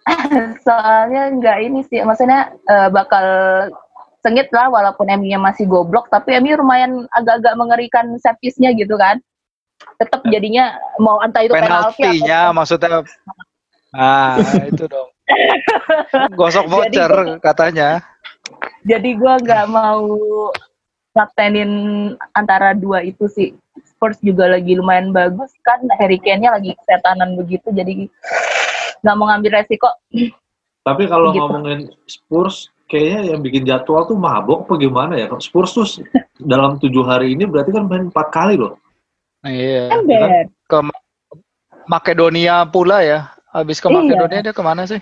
soalnya 0.66 1.24
nggak 1.40 1.58
ini 1.64 1.80
sih 1.88 2.00
maksudnya 2.04 2.52
eh, 2.68 2.90
bakal 2.92 3.26
sengit 4.24 4.48
lah 4.56 4.72
walaupun 4.72 5.08
MU-nya 5.20 5.40
masih 5.40 5.68
goblok 5.68 6.08
tapi 6.08 6.36
MU 6.40 6.56
lumayan 6.56 7.04
agak-agak 7.12 7.54
mengerikan 7.60 8.16
set 8.20 8.40
piece-nya 8.40 8.72
gitu 8.72 8.96
kan 8.96 9.20
tetap 10.00 10.24
jadinya 10.32 10.80
mau 10.96 11.20
entah 11.20 11.44
itu 11.44 11.52
penalti 11.52 12.00
Penaltinya 12.04 12.40
maksudnya 12.56 13.04
Ah, 13.94 14.42
itu 14.66 14.90
dong. 14.90 15.06
Gosok 16.34 16.66
voucher 16.66 17.38
katanya. 17.46 18.02
jadi 18.82 19.10
gua 19.16 19.38
nggak 19.38 19.66
mau 19.70 20.02
ngaptenin 21.14 21.72
antara 22.34 22.74
dua 22.74 23.06
itu 23.06 23.30
sih 23.30 23.54
Spurs 23.86 24.18
juga 24.22 24.50
lagi 24.50 24.74
lumayan 24.74 25.14
bagus 25.14 25.54
kan 25.62 25.82
Harry 26.02 26.18
Kane-nya 26.18 26.58
lagi 26.58 26.74
kesetanan 26.78 27.38
begitu 27.38 27.70
jadi 27.70 28.10
nggak 29.06 29.16
mau 29.18 29.30
ngambil 29.30 29.62
resiko 29.62 29.90
Tapi 30.84 31.08
kalau 31.08 31.32
Gitu. 31.32 31.40
ngomongin 31.40 31.80
Spurs, 32.04 32.68
kayaknya 32.92 33.32
yang 33.32 33.40
bikin 33.40 33.64
jadwal 33.64 34.04
tuh 34.04 34.20
mabok 34.20 34.68
apa 34.68 34.76
gimana 34.76 35.16
ya? 35.16 35.32
Spurs 35.40 35.72
tuh 35.72 35.88
dalam 36.36 36.76
tujuh 36.76 37.08
hari 37.08 37.32
ini 37.40 37.48
berarti 37.48 37.72
kan 37.72 37.88
main 37.88 38.12
empat 38.12 38.28
kali 38.36 38.60
loh. 38.60 38.76
Iya. 39.48 39.96
ember 39.96 40.52
Ke 40.68 40.84
Makedonia 41.88 42.68
pula 42.68 43.00
ya. 43.00 43.32
Habis 43.56 43.80
ke 43.80 43.88
Iya. 43.88 43.96
Makedonia 43.96 44.40
dia 44.44 44.52
ke 44.52 44.60
mana 44.60 44.84
sih? 44.84 45.00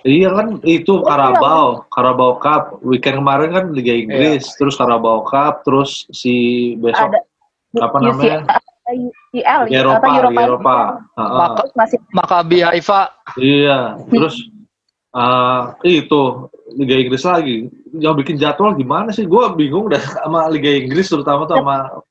Iya 0.00 0.28
kan 0.32 0.46
itu 0.64 0.92
Oh, 0.96 1.04
Carabao, 1.04 1.84
Carabao 1.92 2.32
Cup. 2.40 2.80
Weekend 2.80 3.20
kemarin 3.20 3.50
kan 3.52 3.64
Liga 3.72 3.92
Inggris, 3.92 4.48
terus 4.56 4.76
Carabao 4.76 5.24
Cup, 5.24 5.64
terus 5.64 6.08
si 6.10 6.34
besok 6.80 7.12
ada 7.12 7.20
apa 7.78 7.96
namanya? 8.00 8.40
UCL 8.90 9.70
Eropa, 9.70 10.02
apa 10.02 10.18
Eropa, 10.18 10.40
Eropa. 10.42 10.76
Heeh. 11.14 11.38
Maka- 11.38 11.70
masih 11.78 11.98
Maccabi 12.10 12.58
Haifa. 12.66 13.00
Iya, 13.38 13.78
terus 14.10 14.34
eh 15.10 15.62
itu 15.84 16.20
Liga 16.74 16.94
Inggris 16.98 17.22
lagi. 17.22 17.56
Yang 17.94 18.14
bikin 18.22 18.36
jadwal 18.38 18.74
gimana 18.74 19.10
sih? 19.10 19.26
Gue 19.26 19.42
bingung 19.54 19.90
dah 19.90 19.98
sama 20.02 20.46
Liga 20.50 20.70
Inggris 20.70 21.10
terutama 21.10 21.46
tuh 21.46 21.58
sama 21.62 22.02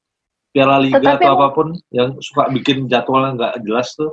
Piala 0.52 0.80
Liga 0.80 1.00
Tetapi 1.00 1.24
atau 1.24 1.36
apa 1.36 1.48
pun 1.56 1.68
yang 1.92 2.16
suka 2.20 2.48
bikin 2.52 2.88
jadwalnya 2.88 3.36
nggak 3.36 3.54
jelas 3.64 3.92
tuh. 3.96 4.12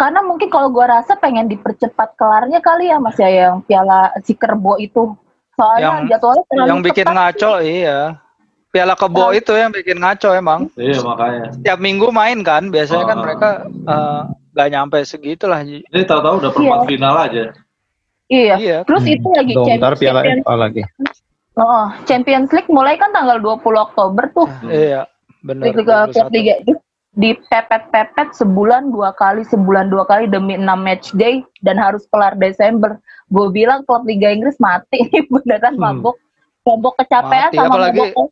Karena 0.00 0.24
mungkin 0.24 0.48
kalau 0.48 0.72
gua 0.72 0.96
rasa 0.96 1.12
pengen 1.14 1.44
dipercepat 1.44 2.16
kelarnya 2.16 2.64
kali 2.64 2.88
ya 2.88 2.96
Mas 2.96 3.20
ya 3.20 3.28
yang 3.28 3.60
Piala 3.60 4.16
si 4.24 4.32
Kerbo 4.32 4.80
itu. 4.80 5.12
Soalnya 5.52 6.00
Yang- 6.00 6.08
jadwalnya 6.08 6.44
terlalu 6.48 6.68
Yang 6.72 6.80
bikin 6.88 7.04
ketat 7.04 7.16
ngaco, 7.20 7.52
iya. 7.60 7.98
Piala 8.70 8.94
kebo 8.96 9.12
Terlalu- 9.28 9.36
itu 9.36 9.52
yang 9.52 9.70
bikin 9.70 9.96
ngaco 9.98 10.28
emang. 10.32 10.60
Iya 10.72 10.98
makanya. 11.04 11.44
Tiap 11.60 11.78
minggu 11.78 12.06
main 12.08 12.38
kan, 12.40 12.72
biasanya 12.72 13.04
kan 13.04 13.18
Ah. 13.18 13.22
mereka 13.22 13.48
eh, 13.68 14.20
nggak 14.56 14.68
nyampe 14.72 14.98
segitulah. 15.04 15.60
Ini 15.60 16.02
tahu-tahu 16.08 16.34
udah 16.40 16.50
perempat 16.50 16.78
Iya. 16.80 16.88
final 16.88 17.14
aja. 17.18 17.42
Iya. 18.30 18.54
Iya. 18.56 18.78
Terus 18.88 19.04
itu 19.04 19.28
lagi 19.36 19.52
Dong, 19.52 19.66
ntar 19.68 19.98
Champions, 19.98 20.00
piala 20.00 20.20
FA 20.40 20.54
lagi. 20.56 20.82
oh, 21.52 21.86
Champions 22.06 22.48
League 22.50 22.70
mulai 22.70 22.94
kan 22.96 23.10
tanggal 23.10 23.36
20 23.36 23.76
Oktober 23.76 24.24
tuh. 24.32 24.48
Iya, 24.64 25.04
benar. 25.42 25.64
Liga 25.66 25.82
klub 26.08 26.30
21. 26.30 26.32
liga 26.32 26.54
itu 26.56 26.72
dipepet-pepet 27.20 28.32
sebulan 28.32 28.88
dua 28.88 29.12
kali, 29.12 29.44
sebulan 29.44 29.86
dua 29.86 30.02
kali 30.02 30.24
demi 30.24 30.56
6 30.56 30.64
match 30.80 31.12
day 31.12 31.44
dan 31.60 31.76
harus 31.76 32.08
kelar 32.08 32.32
Desember. 32.34 32.96
Gue 33.28 33.52
bilang 33.52 33.84
klub 33.84 34.02
Liga 34.02 34.32
Inggris 34.32 34.56
mati 34.56 34.96
ini 35.04 35.28
beneran 35.28 35.76
Hmm. 35.76 36.00
mabuk. 36.00 36.16
Mabuk 36.60 36.96
kecapean 36.96 37.52
Mati, 37.52 37.56
sama 37.56 37.68
apalagi- 37.70 38.12
mabuk 38.12 38.28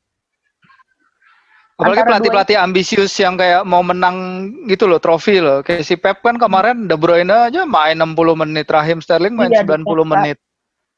Apalagi 1.78 2.02
pelatih-pelatih 2.02 2.56
ambisius 2.58 3.14
yang 3.14 3.38
kayak 3.38 3.62
mau 3.62 3.86
menang 3.86 4.18
gitu 4.66 4.90
loh, 4.90 4.98
trofi 4.98 5.38
loh. 5.38 5.62
Kayak 5.62 5.86
si 5.86 5.94
Pep 5.94 6.18
kan 6.20 6.34
kemarin 6.34 6.90
De 6.90 6.98
Bruyne 6.98 7.30
aja 7.30 7.62
main 7.62 7.94
60 7.94 8.34
menit, 8.34 8.66
Raheem 8.66 8.98
Sterling 8.98 9.38
main 9.38 9.46
Iya, 9.46 9.62
90 9.62 9.86
dipaksa. 9.86 10.10
menit. 10.10 10.36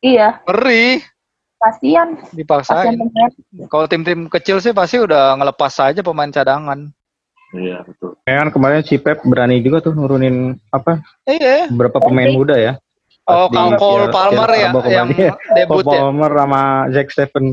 Iya, 0.01 0.29
Ngeri. 0.49 1.05
Kasihan 1.61 2.09
dipaksain. 2.33 2.97
Kalau 3.69 3.85
tim-tim 3.85 4.33
kecil 4.33 4.57
sih 4.57 4.73
pasti 4.73 4.97
udah 4.97 5.37
ngelepas 5.37 5.69
saja 5.69 6.01
pemain 6.01 6.33
cadangan. 6.33 6.89
Iya 7.51 7.83
betul. 7.83 8.15
Kayak 8.23 8.39
kan 8.39 8.49
kemarin 8.51 8.81
si 8.83 8.95
Pep 8.97 9.19
berani 9.23 9.59
juga 9.59 9.83
tuh 9.83 9.93
nurunin 9.93 10.55
apa 10.71 11.03
Iya. 11.27 11.67
beberapa 11.69 11.99
pemain 11.99 12.31
muda 12.31 12.55
ya. 12.55 12.73
Oh, 13.27 13.47
Kang 13.47 13.75
Cole 13.75 14.11
Palmer 14.11 14.51
ya 14.51 14.59
yang 14.61 14.75
kemarin. 14.75 15.07
Iya. 15.15 15.33
debut 15.55 15.83
Cole 15.83 15.95
ya. 15.95 16.01
Palmer 16.03 16.31
sama 16.33 16.63
Jack 16.91 17.09
Stephen 17.11 17.45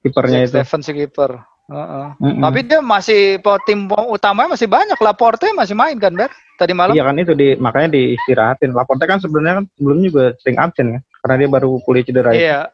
kipernya 0.00 0.38
itu. 0.42 0.54
Stephen 0.54 0.80
si 0.82 0.92
kiper. 0.92 1.32
Heeh. 1.70 2.06
Mm-mm. 2.18 2.42
Tapi 2.42 2.58
dia 2.66 2.80
masih 2.82 3.38
po- 3.38 3.62
tim 3.62 3.86
utamanya 3.86 4.58
masih 4.58 4.66
banyak. 4.66 4.98
Laporte 4.98 5.46
masih 5.54 5.78
main 5.78 5.94
kan, 5.96 6.10
Ber? 6.12 6.30
Tadi 6.58 6.74
malam. 6.74 6.92
Iya 6.92 7.06
kan 7.06 7.16
itu 7.16 7.32
di 7.32 7.54
makanya 7.54 7.94
diistirahatin. 7.94 8.74
Laporte 8.74 9.06
kan 9.06 9.22
sebenarnya 9.22 9.62
kan 9.62 9.66
sebelumnya 9.78 10.06
juga 10.10 10.24
sering 10.42 10.58
absen 10.58 10.86
kan 10.98 11.02
karena 11.22 11.34
dia 11.38 11.48
baru 11.48 11.70
pulih 11.82 12.02
cedera. 12.02 12.34
itu. 12.34 12.42
Iya. 12.46 12.66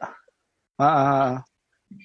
Heeh. 0.77 1.27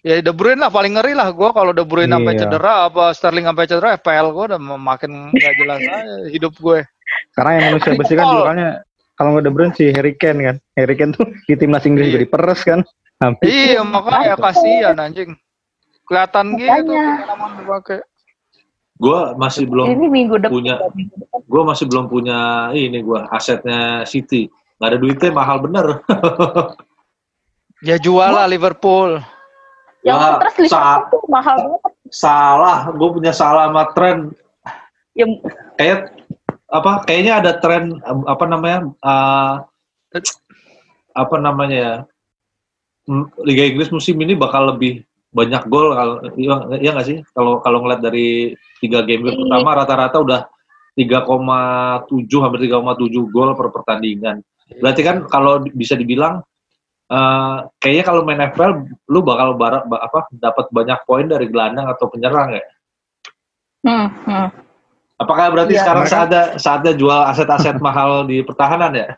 Ya 0.01 0.21
De 0.21 0.33
Bruyne 0.33 0.59
lah 0.59 0.69
paling 0.69 0.97
ngeri 0.97 1.13
lah 1.13 1.29
gua 1.31 1.53
kalau 1.53 1.71
De 1.71 1.81
Bruyne 1.81 2.09
sampai 2.11 2.33
Iya. 2.35 2.41
cedera 2.43 2.89
apa 2.89 3.13
Sterling 3.13 3.45
sampai 3.45 3.65
cedera 3.65 3.89
FPL 3.95 4.27
gua 4.31 4.45
udah 4.49 4.61
makin 4.61 5.11
nggak 5.31 5.55
jelas 5.55 5.81
aja 5.85 5.97
hidup 6.29 6.53
gue. 6.55 6.81
Karena 7.33 7.51
yang 7.55 7.65
manusia 7.71 7.93
besi 7.95 8.13
kan 8.15 8.27
kan 8.27 8.57
kalau 9.15 9.29
nggak 9.33 9.45
De 9.45 9.53
Bruyne 9.53 9.73
si 9.73 9.85
Harry 9.91 10.13
Kane 10.15 10.41
kan. 10.43 10.57
Harry 10.75 10.95
Kane 10.95 11.13
tuh 11.13 11.25
di 11.45 11.55
timnas 11.55 11.85
Inggris 11.85 12.07
Iya. 12.07 12.15
jadi 12.15 12.27
peres 12.27 12.61
kan. 12.63 12.81
Hampir. 13.15 13.47
Iya, 13.47 13.81
makanya 13.81 14.35
kasihan 14.35 14.97
anjing. 14.99 15.31
Kelihatan 16.05 16.47
gitu 16.55 16.93
dipakai. 17.55 18.01
Gue 18.95 19.21
masih 19.35 19.65
belum 19.65 19.87
Ini 19.91 20.07
minggu 20.07 20.37
depan. 20.39 20.53
punya. 20.53 20.75
gue 21.45 21.63
masih 21.63 21.85
belum 21.87 22.07
punya 22.07 22.39
ini 22.73 23.01
gue 23.01 23.21
asetnya 23.31 24.05
City. 24.05 24.49
Nggak 24.77 24.89
ada 24.89 24.99
duitnya 24.99 25.31
mahal 25.31 25.61
bener. 25.61 25.87
Ya 27.83 27.97
jual 27.97 28.33
lah 28.33 28.49
Liverpool. 28.49 29.21
Yang 30.05 30.17
Wah, 30.21 30.37
terus 30.37 30.71
tuh 31.09 31.25
mahal 31.33 31.57
banget. 31.57 31.93
Salah, 32.13 32.93
gue 32.93 33.09
punya 33.09 33.33
salah 33.33 33.73
sama 33.73 33.89
tren. 33.97 34.37
Yang 35.17 35.41
Kayak 35.81 36.13
apa? 36.69 36.91
Kayaknya 37.09 37.33
ada 37.41 37.53
tren 37.59 37.99
apa 38.05 38.45
namanya? 38.45 38.79
uh, 39.01 39.65
apa 41.17 41.37
namanya 41.41 41.77
ya? 41.77 41.95
Liga 43.45 43.65
Inggris 43.65 43.93
musim 43.93 44.17
ini 44.21 44.37
bakal 44.37 44.77
lebih 44.77 45.05
banyak 45.35 45.67
gol 45.67 45.93
kalau 45.93 46.15
iya 46.39 46.55
iya 46.79 46.91
nggak 46.95 47.09
sih? 47.09 47.19
Kalau 47.35 47.59
kalau 47.65 47.83
ngeliat 47.85 48.01
dari 48.05 48.55
tiga 48.79 49.03
game 49.03 49.25
Iya. 49.27 49.35
pertama 49.35 49.71
rata-rata 49.77 50.17
udah 50.21 50.41
3,7 50.95 52.45
hampir 52.45 52.71
3,7 52.71 53.35
gol 53.35 53.51
per 53.59 53.69
pertandingan. 53.75 54.41
Berarti 54.79 55.03
kan 55.03 55.17
kalau 55.27 55.61
bisa 55.75 55.99
dibilang 55.99 56.41
eh 57.05 57.57
kayaknya 57.79 58.05
kalau 58.05 58.21
main 58.25 58.41
FPL 58.41 58.73
lu 59.07 59.21
bakal 59.21 59.53
bara- 59.55 59.85
ba- 59.85 60.01
apa 60.03 60.25
dapat 60.33 60.67
banyak 60.71 60.99
poin 61.05 61.25
dari 61.25 61.47
gelandang 61.47 61.85
atau 61.85 62.09
penyerang 62.09 62.57
ya. 62.57 62.65
hmm, 63.85 64.09
hmm. 64.25 64.49
Apakah 65.15 65.53
berarti 65.53 65.77
Iya. 65.77 65.83
sekarang 65.85 66.05
Mereka- 66.05 66.17
saatnya 66.17 66.43
saatnya 66.57 66.93
jual 66.95 67.21
aset-aset 67.29 67.77
mahal 67.85 68.25
di 68.25 68.41
pertahanan 68.41 68.93
ya? 68.93 69.09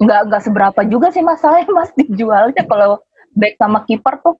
nggak 0.00 0.20
nggak 0.26 0.42
seberapa 0.42 0.80
juga 0.88 1.12
sih 1.12 1.20
masalahnya 1.20 1.68
mas 1.68 1.92
dijualnya 1.92 2.64
kalau 2.64 2.98
back 3.36 3.54
sama 3.56 3.84
kiper 3.84 4.16
tuh. 4.20 4.36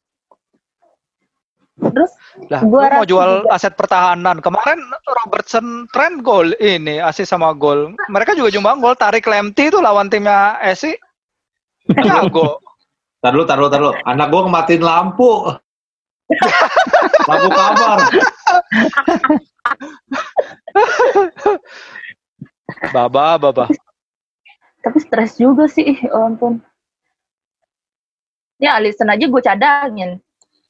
Terus 1.81 2.13
Lah, 2.49 2.61
Gua 2.63 2.89
mau 2.93 3.05
jual 3.05 3.45
juga. 3.45 3.53
aset 3.53 3.75
pertahanan. 3.75 4.39
Kemarin 4.39 4.79
Robertson 5.05 5.89
Trent 5.91 6.21
gol 6.21 6.53
ini 6.57 7.01
asis 7.01 7.29
sama 7.29 7.53
gol. 7.53 7.93
Mereka 8.09 8.37
juga 8.37 8.53
nyumbang 8.53 8.81
gol 8.81 8.95
tarik 8.95 9.27
Lemty 9.27 9.69
itu 9.69 9.81
lawan 9.81 10.09
timnya 10.09 10.61
Esi. 10.61 10.95
Jago. 12.07 12.61
Taruh, 13.21 13.45
taruh, 13.45 13.69
taruh. 13.69 13.93
Anak 14.05 14.31
gua 14.31 14.47
ngematiin 14.47 14.81
lampu. 14.81 15.53
lampu 17.27 17.49
kamar. 17.51 17.99
Baba, 22.95 23.37
baba. 23.37 23.67
tapi 24.81 24.99
stres 25.03 25.37
juga 25.37 25.69
sih, 25.69 26.01
oh 26.09 26.25
ampun. 26.25 26.63
Ya 28.57 28.79
Alisson 28.79 29.11
aja 29.11 29.27
gue 29.27 29.43
cadangin. 29.43 30.11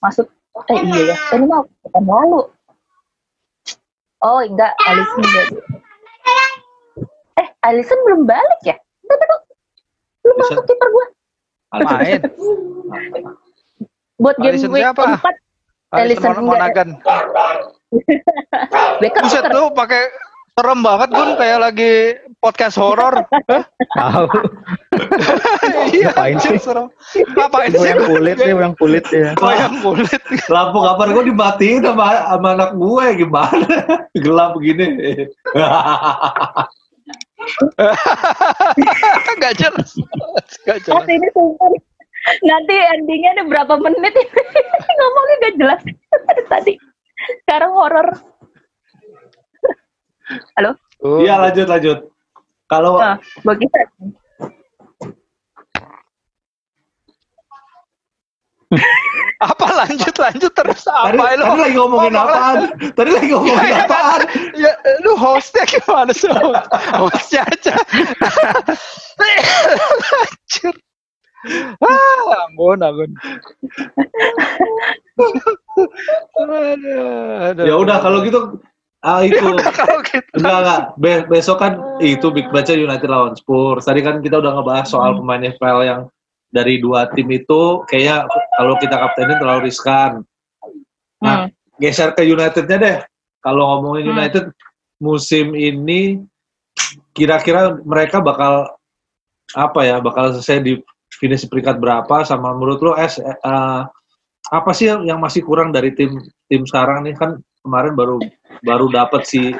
Masuk, 0.01 0.27
eh 0.71 0.79
iya 0.83 1.15
ya, 1.15 1.17
Eh, 1.17 1.37
ini 1.39 1.47
mau 1.47 1.63
pekan 1.87 2.05
lalu. 2.05 2.43
Oh 4.21 4.41
enggak, 4.45 4.73
Alisson 4.85 5.21
enggak. 5.25 5.47
Eh, 7.41 7.49
Alisson 7.65 7.99
belum 8.05 8.29
balik 8.29 8.61
ya? 8.67 8.77
Enggak, 9.07 9.17
belum. 9.19 9.41
Belum 10.21 10.37
masuk 10.43 10.65
kiper 10.69 10.89
gue. 10.91 11.07
Main. 11.81 12.21
Buat 14.21 14.37
game 14.43 14.53
Alisson 14.53 14.71
week 14.75 14.85
siapa? 14.85 15.03
keempat, 15.07 15.35
enggak. 15.97 16.45
Monaghan. 16.45 16.89
Beckham 19.01 19.27
lu 19.55 19.73
pakai 19.73 20.03
Serem 20.61 20.85
banget 20.85 21.09
Gun 21.17 21.41
kayak 21.41 21.57
lagi 21.65 22.21
podcast 22.37 22.77
horor. 22.77 23.25
Tahu. 23.97 24.29
Iya, 25.91 26.13
Ngapain 26.13 26.37
sih? 26.37 26.61
serem. 26.61 26.93
Ngapain 27.33 27.73
sih? 27.73 27.89
yang 27.89 28.05
kulit 28.05 28.37
nih, 28.37 28.53
yang 28.53 28.77
kulit 28.77 29.05
ya. 29.09 29.33
Oh, 29.41 29.49
yang 29.49 29.81
kulit. 29.81 30.21
Lampu 30.53 30.85
kamar 30.85 31.17
gue 31.17 31.33
dimatiin 31.33 31.81
sama, 31.81 32.29
sama 32.29 32.49
anak 32.61 32.77
gue 32.77 33.25
gimana? 33.25 34.05
Gelap 34.13 34.53
begini. 34.61 34.85
Gak 39.41 39.55
jelas. 39.57 39.97
Gak 40.69 40.85
Mas 40.85 40.85
jelas. 40.85 41.09
ini 41.09 41.29
sumpah. 41.33 41.73
Nanti 42.45 42.75
endingnya 43.01 43.41
ada 43.41 43.49
berapa 43.49 43.81
menit 43.81 44.13
ini 44.13 44.61
ngomongnya 45.01 45.37
gak 45.41 45.55
jelas 45.57 45.81
tadi. 46.53 46.77
Sekarang 47.49 47.73
horor. 47.73 48.13
Halo, 50.55 50.79
Oh, 51.01 51.19
Iya 51.25 51.41
lanjut 51.41 51.67
lanjut. 51.67 51.99
Kalau 52.69 53.01
nah, 53.01 53.17
bagi 53.43 53.67
saya. 53.73 53.89
apa 59.51 59.67
lanjut 59.83 60.15
lanjut 60.15 60.53
terus 60.55 60.87
tadi, 60.87 61.19
apa 61.19 61.35
lu? 61.35 61.43
tadi 61.43 61.59
lagi 61.59 61.75
ngomongin 61.75 62.13
Ngomong 62.15 62.31
apaan? 62.31 62.71
Tadi 62.95 63.11
lagi 63.11 63.29
ngomongin 63.35 63.65
iya, 63.65 63.83
apaan? 63.89 64.21
Ya, 64.55 64.71
lu 65.03 65.19
hostnya 65.19 65.65
gimana 65.67 66.13
sih? 66.15 66.31
Hostnya 66.95 67.43
aja. 67.49 67.75
Anjir. 70.21 70.75
Ah, 71.81 72.47
ampun, 72.47 72.79
ampun. 72.85 73.11
Aduh, 76.37 77.49
aduh. 77.51 77.65
Ya 77.65 77.75
udah 77.81 77.97
kalau 78.05 78.21
gitu 78.21 78.61
ah 79.01 79.25
itu 79.29 79.41
kalau 79.73 79.99
gitu. 80.05 80.29
enggak 80.37 80.57
enggak 80.61 80.81
Be- 81.01 81.27
besok 81.29 81.57
kan 81.61 81.81
itu 82.05 82.29
Big 82.29 82.49
Baca 82.53 82.73
United 82.73 83.09
lawan 83.09 83.33
Spurs. 83.37 83.89
Tadi 83.89 84.01
kan 84.05 84.21
kita 84.21 84.41
udah 84.41 84.61
ngebahas 84.61 84.87
soal 84.89 85.17
pemain 85.17 85.41
FPL 85.41 85.81
yang 85.85 86.01
dari 86.51 86.83
dua 86.83 87.09
tim 87.15 87.31
itu 87.31 87.81
kayaknya 87.89 88.27
kalau 88.59 88.75
kita 88.77 88.97
kaptenin 88.99 89.39
terlalu 89.41 89.71
riskan. 89.71 90.21
Nah, 91.23 91.47
Hmm. 91.47 91.53
geser 91.79 92.13
ke 92.13 92.25
Unitednya 92.25 92.77
deh. 92.77 92.99
Kalau 93.41 93.65
ngomongin 93.73 94.11
Hmm. 94.11 94.13
United 94.21 94.45
musim 95.01 95.57
ini 95.57 96.21
kira-kira 97.15 97.79
mereka 97.85 98.21
bakal 98.21 98.69
apa 99.55 99.81
ya? 99.85 99.97
Bakal 100.03 100.37
selesai 100.37 100.61
di 100.61 100.73
finish 101.17 101.49
peringkat 101.49 101.81
berapa 101.81 102.23
sama 102.25 102.53
menurut 102.53 102.81
lo 102.81 102.93
es 102.97 103.17
eh, 103.17 103.37
eh, 103.37 103.83
apa 104.51 104.71
sih 104.73 104.89
yang, 104.89 105.05
yang 105.05 105.19
masih 105.21 105.45
kurang 105.45 105.71
dari 105.71 105.93
tim 105.93 106.17
tim 106.49 106.63
sekarang 106.65 107.05
nih 107.05 107.15
kan 107.15 107.37
kemarin 107.61 107.93
baru 107.93 108.17
baru 108.65 108.87
dapat 108.93 109.23
si 109.27 109.55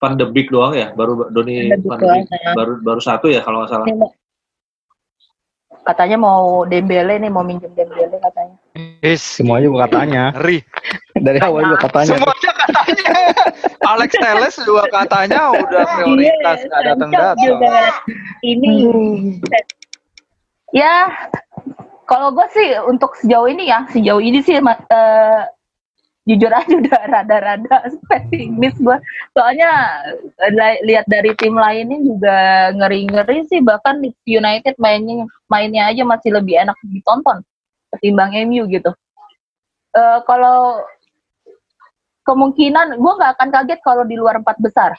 Van 0.00 0.20
de 0.20 0.26
Beek 0.28 0.52
doang 0.52 0.76
ya, 0.76 0.92
baru 0.92 1.32
Doni 1.32 1.72
Van 1.84 1.98
de 1.98 2.06
Beek 2.06 2.28
ya. 2.28 2.52
baru 2.52 2.72
baru 2.84 3.00
satu 3.00 3.32
ya 3.32 3.40
kalau 3.40 3.64
nggak 3.64 3.72
salah. 3.72 3.86
Katanya 5.84 6.16
mau 6.16 6.64
Dembele 6.64 7.20
nih, 7.20 7.28
mau 7.28 7.44
minjem 7.44 7.68
Dembele 7.76 8.16
katanya. 8.16 8.56
Is, 9.04 9.20
Semuanya 9.20 9.68
juga 9.68 9.84
katanya. 9.84 10.32
ngeri. 10.32 10.64
Dari 11.20 11.38
awal 11.44 11.68
juga 11.68 11.78
katanya. 11.84 12.16
Semuanya 12.16 12.52
katanya. 12.56 13.12
Alex 13.84 14.10
Teles 14.16 14.56
juga 14.64 14.84
katanya 14.88 15.40
udah 15.52 15.84
prioritas 16.00 16.58
Iya, 16.64 16.68
nggak 16.72 16.82
datang 16.88 17.10
datang. 17.12 17.48
Ini 18.40 18.74
ya 20.72 21.12
kalau 22.08 22.32
gue 22.32 22.46
sih 22.52 22.68
untuk 22.88 23.16
sejauh 23.20 23.48
ini 23.48 23.68
ya 23.68 23.84
sejauh 23.92 24.20
ini 24.20 24.40
sih 24.40 24.56
eh, 24.58 25.40
jujur 26.24 26.48
aja 26.48 26.74
udah 26.80 27.02
rada-rada 27.12 27.76
pesimis 28.08 28.74
gue 28.80 28.96
soalnya 29.36 29.70
eh, 30.40 30.52
li- 30.52 30.82
lihat 30.92 31.04
dari 31.04 31.36
tim 31.36 31.54
lainnya 31.54 32.00
juga 32.00 32.36
ngeri-ngeri 32.76 33.44
sih. 33.48 33.60
Bahkan 33.60 34.00
United 34.24 34.74
mainnya 34.80 35.28
mainnya 35.48 35.92
aja 35.92 36.02
masih 36.02 36.32
lebih 36.32 36.56
enak 36.56 36.76
ditonton 36.88 37.44
ketimbang 37.94 38.32
MU 38.48 38.64
gitu. 38.72 38.90
Eh, 39.94 40.18
kalau 40.26 40.82
kemungkinan 42.24 42.96
gue 42.96 43.12
nggak 43.20 43.32
akan 43.38 43.48
kaget 43.52 43.80
kalau 43.84 44.02
di 44.08 44.16
luar 44.16 44.40
empat 44.40 44.56
besar. 44.58 44.96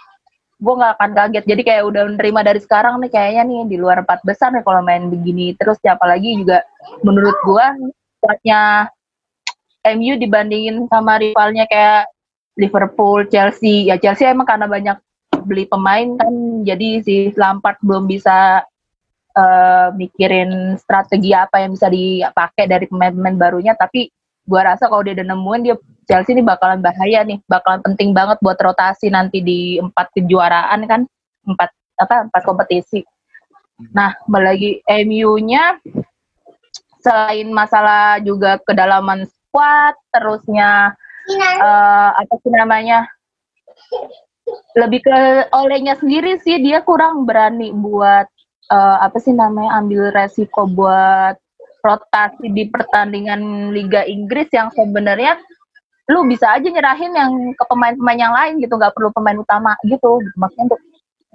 Gue 0.61 0.73
nggak 0.77 0.93
akan 1.01 1.11
kaget. 1.11 1.43
Jadi 1.49 1.61
kayak 1.65 1.83
udah 1.89 2.01
menerima 2.15 2.39
dari 2.53 2.59
sekarang 2.61 3.01
nih 3.01 3.11
kayaknya 3.11 3.43
nih 3.43 3.61
di 3.75 3.77
luar 3.81 4.05
empat 4.05 4.21
besar 4.23 4.53
nih 4.53 4.63
kalau 4.63 4.85
main 4.85 5.09
begini 5.09 5.57
terus. 5.57 5.81
Siapa 5.81 6.05
lagi 6.05 6.37
juga 6.37 6.61
menurut 7.01 7.35
gue 7.43 7.65
kuatnya 8.21 8.87
MU 9.93 10.17
dibandingin 10.17 10.89
sama 10.89 11.21
rivalnya 11.21 11.69
kayak 11.69 12.09
Liverpool, 12.57 13.27
Chelsea. 13.29 13.85
Ya 13.85 13.99
Chelsea 13.99 14.25
emang 14.25 14.47
karena 14.47 14.65
banyak 14.65 14.97
beli 15.45 15.69
pemain 15.69 16.17
kan 16.17 16.33
jadi 16.65 17.03
si 17.05 17.29
Lampard 17.37 17.77
belum 17.85 18.09
bisa 18.09 18.65
eh, 19.35 19.87
mikirin 19.93 20.79
strategi 20.81 21.35
apa 21.35 21.61
yang 21.61 21.75
bisa 21.77 21.91
dipakai 21.91 22.65
dari 22.65 22.89
pemain-pemain 22.89 23.37
barunya. 23.37 23.73
Tapi 23.77 24.09
gua 24.47 24.73
rasa 24.73 24.89
kalau 24.89 25.05
dia 25.05 25.13
udah 25.17 25.27
nemuin 25.35 25.61
dia 25.61 25.75
Chelsea 26.05 26.37
ini 26.37 26.45
bakalan 26.45 26.85
bahaya 26.85 27.25
nih, 27.25 27.41
bakalan 27.49 27.81
penting 27.81 28.13
banget 28.13 28.37
buat 28.39 28.57
rotasi 28.61 29.09
nanti 29.09 29.41
di 29.41 29.81
empat 29.81 30.13
kejuaraan 30.13 30.85
kan, 30.85 31.01
empat 31.49 31.69
apa 31.97 32.29
empat 32.29 32.41
kompetisi. 32.45 33.01
Nah, 33.91 34.15
lagi 34.29 34.79
MU-nya 34.85 35.81
selain 37.01 37.49
masalah 37.51 38.21
juga 38.23 38.57
kedalaman 38.61 39.27
squad, 39.55 39.95
terusnya 40.11 40.91
eh, 41.31 42.09
apa 42.11 42.33
sih 42.43 42.51
namanya 42.51 43.07
lebih 44.75 44.99
ke 45.07 45.47
olehnya 45.55 45.95
sendiri 45.95 46.35
sih 46.43 46.59
dia 46.59 46.83
kurang 46.83 47.23
berani 47.23 47.71
buat 47.71 48.27
eh, 48.67 48.97
apa 48.99 49.15
sih 49.23 49.31
namanya 49.31 49.79
ambil 49.79 50.11
resiko 50.11 50.67
buat 50.67 51.39
rotasi 51.87 52.51
di 52.51 52.67
pertandingan 52.67 53.71
Liga 53.71 54.03
Inggris 54.03 54.51
yang 54.51 54.67
sebenarnya 54.75 55.39
lu 56.11 56.27
bisa 56.27 56.51
aja 56.51 56.67
nyerahin 56.67 57.15
yang 57.15 57.31
ke 57.55 57.63
pemain-pemain 57.65 58.19
yang 58.19 58.33
lain 58.35 58.59
gitu 58.59 58.75
nggak 58.75 58.91
perlu 58.91 59.09
pemain 59.15 59.39
utama 59.39 59.79
gitu. 59.87 60.19
Maksudnya 60.35 60.75
untuk 60.75 60.81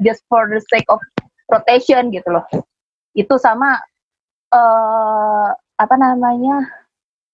just 0.04 0.20
for 0.28 0.44
the 0.46 0.60
sake 0.68 0.86
of 0.92 1.00
rotation 1.48 2.12
gitu 2.12 2.28
loh. 2.28 2.44
Itu 3.16 3.40
sama 3.40 3.80
eh 4.52 5.48
apa 5.80 5.94
namanya 5.96 6.79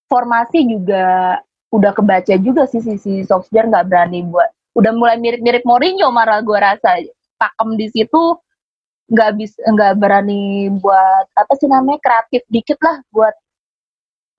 formasi 0.07 0.67
juga 0.67 1.39
udah 1.75 1.93
kebaca 1.93 2.35
juga 2.39 2.65
sih 2.71 2.81
si, 2.81 2.95
si 2.97 3.13
Solskjaer 3.27 3.67
nggak 3.69 3.87
berani 3.91 4.23
buat 4.27 4.49
udah 4.77 4.93
mulai 4.93 5.17
mirip-mirip 5.17 5.65
Mourinho 5.65 6.13
malah 6.13 6.45
gua 6.45 6.75
rasa. 6.75 7.01
Pakem 7.37 7.77
di 7.77 7.89
situ 7.93 8.37
nggak 9.13 9.31
bisa 9.37 9.61
nggak 9.71 9.93
berani 10.01 10.73
buat 10.81 11.27
apa 11.37 11.53
sih 11.61 11.69
namanya 11.69 12.01
kreatif 12.03 12.43
dikit 12.49 12.81
lah 12.83 12.99
buat 13.13 13.35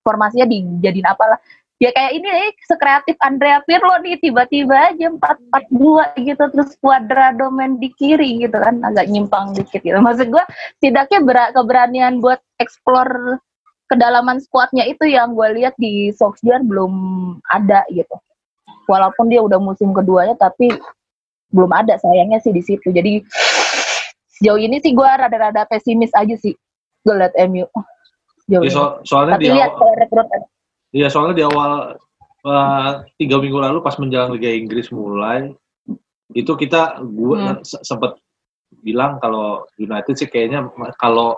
formasinya 0.03 0.49
dijadiin 0.49 1.07
apalah 1.07 1.39
ya 1.77 1.93
kayak 1.93 2.11
ini 2.17 2.27
nih 2.27 2.51
sekreatif 2.65 3.15
Andrea 3.21 3.61
Pirlo 3.63 3.95
nih 4.01 4.17
tiba-tiba 4.17 4.91
aja 4.91 5.13
empat 5.13 5.37
empat 5.37 5.65
dua 5.69 6.09
gitu 6.17 6.43
terus 6.49 6.73
Cuadrado 6.81 7.53
main 7.53 7.77
di 7.77 7.93
kiri 7.93 8.41
gitu 8.41 8.57
kan 8.57 8.81
agak 8.81 9.07
nyimpang 9.07 9.53
dikit 9.53 9.85
gitu. 9.85 9.97
Maksud 10.01 10.33
gua 10.33 10.43
tidaknya 10.81 11.19
ber- 11.21 11.53
keberanian 11.53 12.17
buat 12.17 12.41
explore 12.57 13.37
kedalaman 13.87 14.37
squadnya 14.43 14.83
itu 14.83 15.07
yang 15.07 15.33
gue 15.33 15.47
lihat 15.63 15.73
di 15.79 16.11
Solskjaer 16.11 16.63
belum 16.63 16.91
ada 17.47 17.83
gitu. 17.91 18.15
Walaupun 18.87 19.27
dia 19.27 19.43
udah 19.43 19.59
musim 19.59 19.91
keduanya 19.91 20.35
tapi 20.35 20.71
belum 21.51 21.71
ada 21.71 21.95
sayangnya 21.99 22.39
sih 22.43 22.51
di 22.51 22.63
situ. 22.63 22.91
Jadi 22.91 23.23
sejauh 24.39 24.59
ini 24.59 24.79
sih 24.83 24.91
gue 24.91 25.07
rada-rada 25.07 25.63
pesimis 25.67 26.11
aja 26.15 26.35
sih. 26.35 26.55
Gue 27.03 27.15
liat 27.15 27.35
MU 27.47 27.67
sejauh 28.47 28.63
Ya, 28.63 28.71
so- 28.71 28.95
soalnya 29.03 29.35
tapi 29.35 29.43
di 29.43 29.51
lihat 29.51 29.71
awal, 29.75 29.79
kalau 29.83 29.93
rekrutan 29.99 30.41
iya 30.95 31.07
soalnya 31.11 31.35
di 31.35 31.43
awal 31.43 31.71
eh, 32.47 32.91
tiga 33.19 33.43
minggu 33.43 33.59
lalu 33.59 33.83
pas 33.83 33.99
menjelang 33.99 34.31
Liga 34.31 34.47
Inggris 34.47 34.87
mulai 34.87 35.51
itu 36.31 36.47
kita 36.55 37.03
gua 37.03 37.59
Hmm. 37.59 37.67
se- 37.67 37.83
sempet 37.83 38.15
bilang 38.83 39.19
kalau 39.19 39.67
United 39.75 40.15
sih 40.15 40.31
kayaknya 40.31 40.63
kalau 40.95 41.35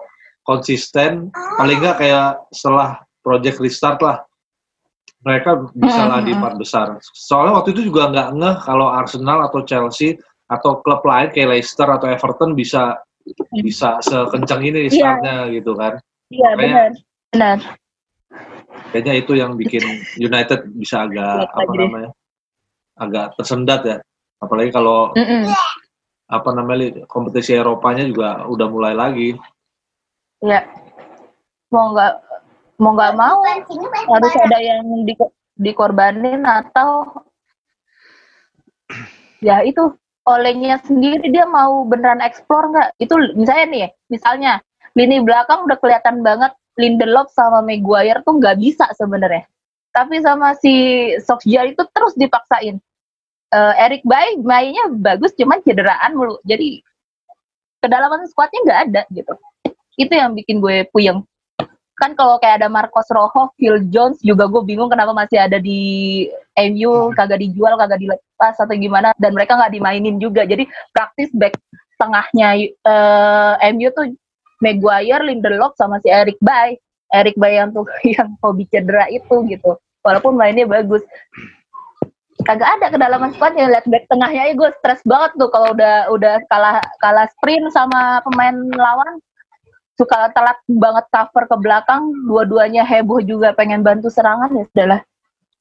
konsisten. 0.50 1.30
Paling 1.62 1.78
nggak 1.78 1.98
kayak 2.02 2.42
setelah 2.50 2.98
project 3.22 3.62
restart 3.62 4.02
lah 4.02 4.18
mereka 5.20 5.68
bisa 5.76 6.08
Hmm, 6.08 6.12
lah 6.16 6.20
di 6.24 6.32
hmm, 6.32 6.40
empat 6.40 6.54
besar 6.56 6.88
soalnya 7.12 7.60
waktu 7.60 7.76
itu 7.76 7.92
juga 7.92 8.08
nggak 8.08 8.30
ngeh 8.40 8.56
kalau 8.64 8.88
Arsenal 8.88 9.44
atau 9.44 9.60
Chelsea 9.68 10.16
atau 10.48 10.80
klub 10.80 11.04
lain 11.04 11.28
kayak 11.30 11.60
Leicester 11.60 11.84
atau 11.84 12.08
Everton 12.08 12.56
bisa 12.56 12.96
bisa 13.52 14.00
sekencang 14.00 14.64
ini 14.64 14.88
Iya. 14.88 14.96
startnya 14.96 15.36
gitu 15.52 15.76
kan. 15.76 16.00
Iya 16.32 16.50
Makanya- 16.56 16.56
benar 16.56 16.90
benar. 17.30 17.58
kayaknya 18.90 19.14
itu 19.20 19.32
yang 19.36 19.52
bikin 19.60 19.84
United 20.18 20.72
bisa 20.74 21.04
agak 21.04 21.46
Lihat 21.46 21.52
apa 21.52 21.72
namanya 21.76 22.10
agak 22.96 23.26
tersendat 23.36 23.82
ya. 23.84 23.98
Apalagi 24.40 24.72
kalau 24.72 25.12
Mm-mm. 25.14 25.52
apa 26.32 26.50
namanya 26.56 27.04
kompetisi 27.12 27.52
Eropanya 27.54 28.08
juga 28.08 28.48
udah 28.48 28.68
mulai 28.72 28.96
lagi 28.96 29.36
ya 30.40 30.64
mau 31.70 31.92
nggak 31.94 32.14
mau 32.80 32.92
nggak 32.96 33.14
mau 33.20 33.38
harus 33.44 34.34
ada 34.40 34.60
yang 34.64 34.84
di, 35.04 35.14
dikorbanin 35.60 36.48
atau 36.48 37.04
ya 39.44 39.64
itu 39.64 39.94
olehnya 40.30 40.78
sendiri 40.86 41.34
dia 41.34 41.50
mau 41.50 41.82
beneran 41.90 42.22
explore 42.22 42.70
nggak? 42.70 42.90
Itu 43.02 43.18
misalnya 43.34 43.66
nih, 43.66 43.90
misalnya 44.14 44.52
lini 44.94 45.26
belakang 45.26 45.66
udah 45.66 45.78
kelihatan 45.82 46.22
banget 46.22 46.54
Lindelof 46.78 47.34
sama 47.34 47.66
Maguire 47.66 48.22
tuh 48.24 48.38
nggak 48.38 48.62
bisa 48.62 48.86
sebenarnya. 48.96 49.50
Tapi 49.90 50.22
sama 50.22 50.54
si 50.62 50.74
Solskjaer 51.18 51.74
itu 51.74 51.84
terus 51.92 52.14
dipaksain. 52.14 52.78
Uh, 53.50 53.74
Eric 53.82 54.06
Bay 54.06 54.38
mainnya 54.46 54.86
bagus 54.94 55.34
cuman 55.34 55.66
cederaan 55.66 56.14
mulu. 56.14 56.38
Jadi 56.46 56.86
kedalaman 57.82 58.30
squadnya 58.30 58.60
nggak 58.64 58.82
ada 58.90 59.02
gitu. 59.10 59.34
Itu 60.00 60.16
yang 60.16 60.32
bikin 60.32 60.64
gue 60.64 60.88
puyeng 60.96 61.28
kan 62.00 62.16
kalau 62.16 62.40
kayak 62.40 62.64
ada 62.64 62.72
Marcos 62.72 63.12
Rojo, 63.12 63.52
Phil 63.60 63.84
Jones 63.92 64.24
juga 64.24 64.48
gue 64.48 64.64
bingung 64.64 64.88
kenapa 64.88 65.12
masih 65.12 65.36
ada 65.36 65.60
di 65.60 66.26
MU, 66.56 67.12
hmm. 67.12 67.14
kagak 67.14 67.44
dijual, 67.44 67.76
kagak 67.76 68.00
dilepas 68.00 68.56
atau 68.56 68.72
gimana 68.72 69.12
dan 69.20 69.36
mereka 69.36 69.60
nggak 69.60 69.76
dimainin 69.76 70.16
juga. 70.16 70.48
Jadi 70.48 70.64
praktis 70.96 71.28
back 71.36 71.60
tengahnya 72.00 72.72
uh, 72.88 73.60
eh, 73.60 73.76
MU 73.76 73.92
tuh 73.92 74.16
Maguire, 74.64 75.28
Lindelof 75.28 75.76
sama 75.76 76.00
si 76.00 76.08
Eric 76.08 76.40
Bay. 76.40 76.80
Eric 77.12 77.36
Bay 77.36 77.60
yang 77.60 77.76
tuh 77.76 77.84
yang 78.16 78.32
hobi 78.40 78.64
cedera 78.72 79.12
itu 79.12 79.44
gitu. 79.52 79.76
Walaupun 80.02 80.40
mainnya 80.40 80.64
bagus. 80.64 81.04
Kagak 82.48 82.80
ada 82.80 82.88
kedalaman 82.88 83.36
squadnya 83.36 83.68
lihat 83.68 83.84
back 83.84 84.08
tengahnya 84.08 84.48
ya 84.48 84.54
gue 84.56 84.72
stres 84.80 85.04
banget 85.04 85.36
tuh 85.36 85.52
kalau 85.52 85.76
udah 85.76 86.08
udah 86.08 86.40
kalah 86.48 86.80
kalah 87.04 87.28
sprint 87.36 87.68
sama 87.76 88.24
pemain 88.24 88.56
lawan 88.80 89.20
suka 90.00 90.32
telat 90.32 90.56
banget 90.72 91.06
cover 91.12 91.44
ke 91.44 91.56
belakang, 91.60 92.08
dua-duanya 92.24 92.88
heboh 92.88 93.20
juga 93.20 93.52
pengen 93.52 93.84
bantu 93.84 94.08
serangan 94.08 94.48
ya 94.56 94.64
sudahlah. 94.72 95.02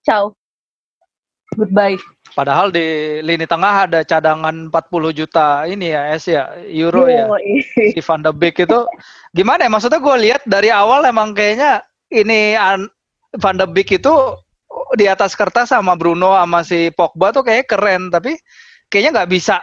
Ciao. 0.07 0.38
Goodbye. 1.59 1.98
Padahal 2.38 2.70
di 2.70 3.18
lini 3.24 3.48
tengah 3.48 3.88
ada 3.88 4.07
cadangan 4.07 4.70
40 4.70 5.18
juta 5.18 5.66
ini 5.66 5.90
ya 5.90 6.14
es 6.14 6.31
ya 6.31 6.55
euro 6.70 7.11
ya. 7.11 7.27
Si 7.96 8.01
Van 8.05 8.22
de 8.22 8.31
Beek 8.31 8.62
itu 8.62 8.87
gimana 9.35 9.66
ya 9.66 9.72
maksudnya 9.72 9.98
gue 9.98 10.16
lihat 10.29 10.42
dari 10.46 10.70
awal 10.70 11.03
emang 11.09 11.35
kayaknya 11.35 11.83
ini 12.14 12.55
Van 13.42 13.57
de 13.59 13.66
Beek 13.66 13.98
itu 13.98 14.14
di 14.94 15.09
atas 15.09 15.35
kertas 15.35 15.72
sama 15.72 15.96
Bruno 15.96 16.37
sama 16.37 16.62
si 16.62 16.92
Pogba 16.94 17.33
tuh 17.33 17.42
kayak 17.42 17.66
keren 17.66 18.12
tapi 18.12 18.37
kayaknya 18.92 19.24
nggak 19.24 19.31
bisa 19.33 19.59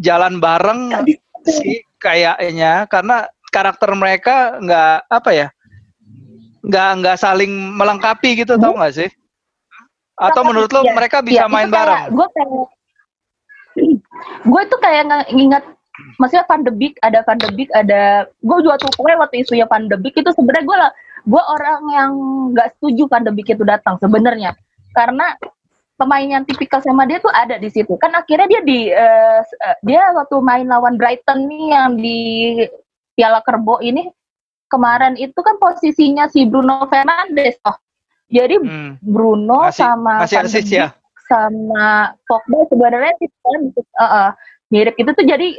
jalan 0.00 0.38
bareng 0.38 0.94
sih 1.44 1.82
kayaknya 1.98 2.86
karena 2.88 3.26
karakter 3.54 3.94
mereka 3.94 4.58
nggak 4.58 5.06
apa 5.06 5.30
ya 5.30 5.48
nggak 6.64 6.90
nggak 7.04 7.16
saling 7.20 7.52
melengkapi 7.76 8.40
gitu 8.42 8.56
tau 8.56 8.74
nggak 8.74 8.94
sih? 8.96 9.10
Atau 10.14 10.46
menurut 10.46 10.70
lo 10.72 10.86
ya, 10.86 10.94
mereka 10.96 11.20
bisa 11.20 11.44
ya, 11.44 11.50
main 11.50 11.68
bareng? 11.68 12.10
gue 12.10 12.28
kayak 12.34 12.50
gue 14.52 14.62
tuh 14.70 14.78
kayak 14.80 15.02
nginget 15.30 15.64
maksudnya 16.18 16.46
Van 16.46 16.62
de 16.62 16.72
Beek 16.74 16.94
ada 17.02 17.22
Van 17.26 17.38
de 17.38 17.50
Beek 17.54 17.70
ada 17.74 18.26
gue 18.26 18.58
juga 18.62 18.78
tuh 18.82 18.90
pokoknya 18.94 19.18
waktu 19.26 19.42
isunya 19.42 19.66
Van 19.66 19.86
de 19.86 19.96
Beek 19.98 20.14
itu 20.18 20.30
sebenarnya 20.34 20.64
gue 20.66 20.78
gue 21.24 21.42
orang 21.42 21.80
yang 21.90 22.12
nggak 22.54 22.78
setuju 22.78 23.10
Van 23.10 23.26
de 23.26 23.32
Beek 23.34 23.52
itu 23.52 23.64
datang 23.66 23.98
sebenarnya. 24.00 24.54
Karena 24.94 25.34
pemain 25.94 26.26
yang 26.26 26.44
tipikal 26.46 26.82
sama 26.82 27.06
dia 27.06 27.18
tuh 27.18 27.32
ada 27.34 27.58
di 27.58 27.70
situ. 27.70 27.94
Kan 27.98 28.14
akhirnya 28.14 28.46
dia 28.46 28.60
di 28.62 28.80
uh, 28.90 29.40
dia 29.82 30.02
waktu 30.14 30.36
main 30.42 30.66
lawan 30.70 30.98
Brighton 30.98 31.50
nih 31.50 31.64
yang 31.74 31.90
di 31.98 32.20
Piala 33.14 33.40
Kerbo 33.46 33.78
ini 33.80 34.10
kemarin 34.68 35.14
itu 35.14 35.38
kan 35.38 35.56
posisinya 35.62 36.26
si 36.28 36.44
Bruno 36.46 36.86
Fernandes 36.90 37.58
toh. 37.62 37.78
Jadi 38.28 38.58
hmm. 38.58 38.98
Bruno 38.98 39.70
masih, 39.70 39.86
sama 39.86 40.14
masih 40.26 40.38
asis, 40.42 40.66
ya? 40.66 40.90
sama 41.30 42.12
Pogba 42.26 42.66
sebenarnya 42.68 43.14
kan 43.16 43.60
uh, 43.72 44.02
uh, 44.02 44.28
mirip 44.72 44.96
itu 44.98 45.10
tuh 45.14 45.24
jadi 45.24 45.56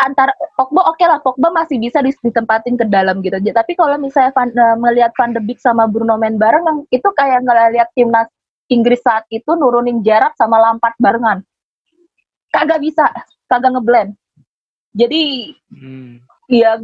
antara 0.00 0.32
Pogba 0.56 0.88
oke 0.88 0.96
okay 0.96 1.06
lah 1.06 1.20
Pogba 1.20 1.52
masih 1.52 1.76
bisa 1.76 2.00
ditempatin 2.00 2.80
ke 2.80 2.88
dalam 2.88 3.20
gitu. 3.20 3.36
Tapi 3.36 3.72
kalau 3.76 4.00
misalnya 4.00 4.32
Van, 4.32 4.48
uh, 4.50 4.76
melihat 4.80 5.12
Van 5.14 5.36
de 5.36 5.40
Beek 5.44 5.60
sama 5.60 5.86
Bruno 5.86 6.16
main 6.16 6.40
bareng 6.40 6.64
yang 6.64 6.78
itu 6.88 7.08
kayak 7.14 7.44
ngeliat 7.44 7.88
timnas 7.92 8.28
Inggris 8.70 9.02
saat 9.02 9.26
itu 9.34 9.50
nurunin 9.58 10.00
jarak 10.06 10.32
sama 10.38 10.56
Lampard 10.62 10.94
barengan. 11.02 11.42
Kagak 12.54 12.82
bisa, 12.82 13.06
kagak 13.50 13.74
ngeblend. 13.74 14.14
Jadi 14.94 15.54
hmm. 15.70 16.22
ya 16.50 16.78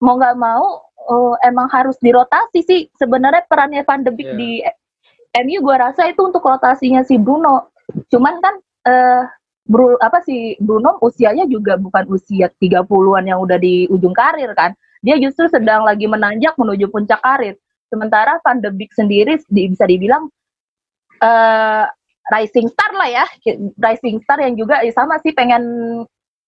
mau 0.00 0.16
nggak 0.16 0.36
mau 0.36 0.90
uh, 1.08 1.34
emang 1.44 1.68
harus 1.72 1.96
dirotasi 2.00 2.60
sih 2.64 2.80
sebenarnya 2.96 3.44
perannya 3.48 3.84
Van 3.84 4.04
de 4.04 4.12
Beek 4.12 4.30
yeah. 4.32 4.38
di 4.38 4.50
MU 5.46 5.58
gue 5.62 5.76
rasa 5.78 6.10
itu 6.10 6.20
untuk 6.26 6.42
rotasinya 6.42 7.06
si 7.06 7.16
Bruno. 7.16 7.70
Cuman 8.10 8.42
kan 8.42 8.54
uh, 8.86 9.22
Bru, 9.70 9.94
apa 10.02 10.18
sih 10.26 10.58
Bruno 10.58 10.98
usianya 10.98 11.46
juga 11.46 11.78
bukan 11.78 12.10
usia 12.10 12.50
30-an 12.58 13.22
yang 13.22 13.38
udah 13.38 13.54
di 13.60 13.86
ujung 13.86 14.16
karir 14.16 14.50
kan. 14.58 14.74
Dia 15.00 15.16
justru 15.22 15.46
sedang 15.46 15.86
lagi 15.86 16.10
menanjak 16.10 16.58
menuju 16.58 16.90
puncak 16.90 17.22
karir. 17.22 17.54
Sementara 17.86 18.42
Van 18.42 18.58
de 18.58 18.70
Beek 18.74 18.90
sendiri 18.90 19.38
di, 19.46 19.70
bisa 19.70 19.86
dibilang 19.86 20.26
uh, 21.22 21.86
rising 22.34 22.66
star 22.66 22.90
lah 22.94 23.08
ya, 23.10 23.26
rising 23.78 24.18
star 24.26 24.42
yang 24.42 24.58
juga 24.58 24.82
ya 24.82 24.90
sama 24.90 25.22
sih 25.22 25.30
pengen 25.30 25.62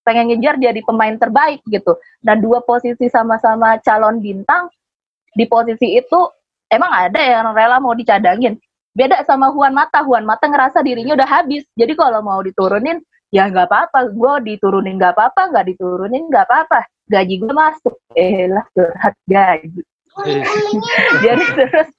pengen 0.03 0.31
ngejar 0.31 0.59
jadi 0.59 0.79
pemain 0.83 1.15
terbaik 1.15 1.63
gitu. 1.67 1.97
Dan 2.19 2.43
dua 2.43 2.61
posisi 2.63 3.07
sama-sama 3.09 3.79
calon 3.81 4.19
bintang 4.19 4.69
di 5.33 5.47
posisi 5.49 5.97
itu 5.97 6.19
emang 6.69 6.91
ada 6.91 7.19
yang 7.19 7.51
rela 7.55 7.81
mau 7.81 7.97
dicadangin. 7.97 8.59
Beda 8.93 9.25
sama 9.25 9.49
Juan 9.49 9.73
Mata. 9.73 10.05
Juan 10.05 10.27
Mata 10.27 10.45
ngerasa 10.45 10.85
dirinya 10.85 11.17
udah 11.17 11.29
habis. 11.41 11.65
Jadi 11.73 11.97
kalau 11.97 12.21
mau 12.21 12.39
diturunin 12.45 13.01
ya 13.33 13.49
nggak 13.49 13.65
apa-apa. 13.65 14.13
Gue 14.13 14.33
diturunin 14.45 15.01
nggak 15.01 15.17
apa-apa, 15.17 15.49
nggak 15.49 15.65
diturunin 15.73 16.29
nggak 16.29 16.45
apa-apa. 16.45 16.85
Gaji 17.09 17.35
gue 17.41 17.53
masuk. 17.55 17.95
Eh 18.13 18.45
lah 18.45 18.63
curhat 18.77 19.17
gaji. 19.25 19.81
jadi 21.25 21.45
terus 21.57 21.89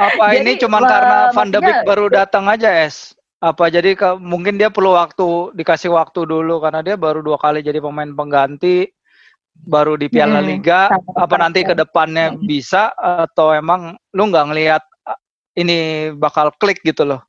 apa 0.00 0.24
jadi, 0.32 0.40
ini 0.40 0.52
cuma 0.56 0.80
karena 0.80 1.28
Van 1.36 1.52
de 1.52 1.60
Beek 1.60 1.84
baru 1.84 2.08
datang 2.08 2.48
aja 2.48 2.72
es 2.72 3.12
apa 3.44 3.68
jadi 3.68 3.92
ke, 3.92 4.16
mungkin 4.16 4.56
dia 4.56 4.72
perlu 4.72 4.96
waktu 4.96 5.52
dikasih 5.52 5.92
waktu 5.92 6.24
dulu 6.24 6.64
karena 6.64 6.80
dia 6.80 6.96
baru 6.96 7.20
dua 7.20 7.36
kali 7.36 7.60
jadi 7.60 7.76
pemain 7.76 8.08
pengganti 8.08 8.88
baru 9.52 10.00
di 10.00 10.08
Piala 10.08 10.40
hmm, 10.40 10.48
Liga. 10.48 10.88
apa 11.14 11.34
nanti 11.36 11.60
ke 11.60 11.76
depannya 11.76 12.32
hmm. 12.32 12.48
bisa 12.48 12.88
atau 12.96 13.52
emang 13.52 14.00
lu 14.16 14.32
nggak 14.32 14.48
ngelihat 14.48 14.82
ini 15.54 16.10
bakal 16.16 16.50
klik 16.58 16.82
gitu 16.82 17.04
loh? 17.06 17.22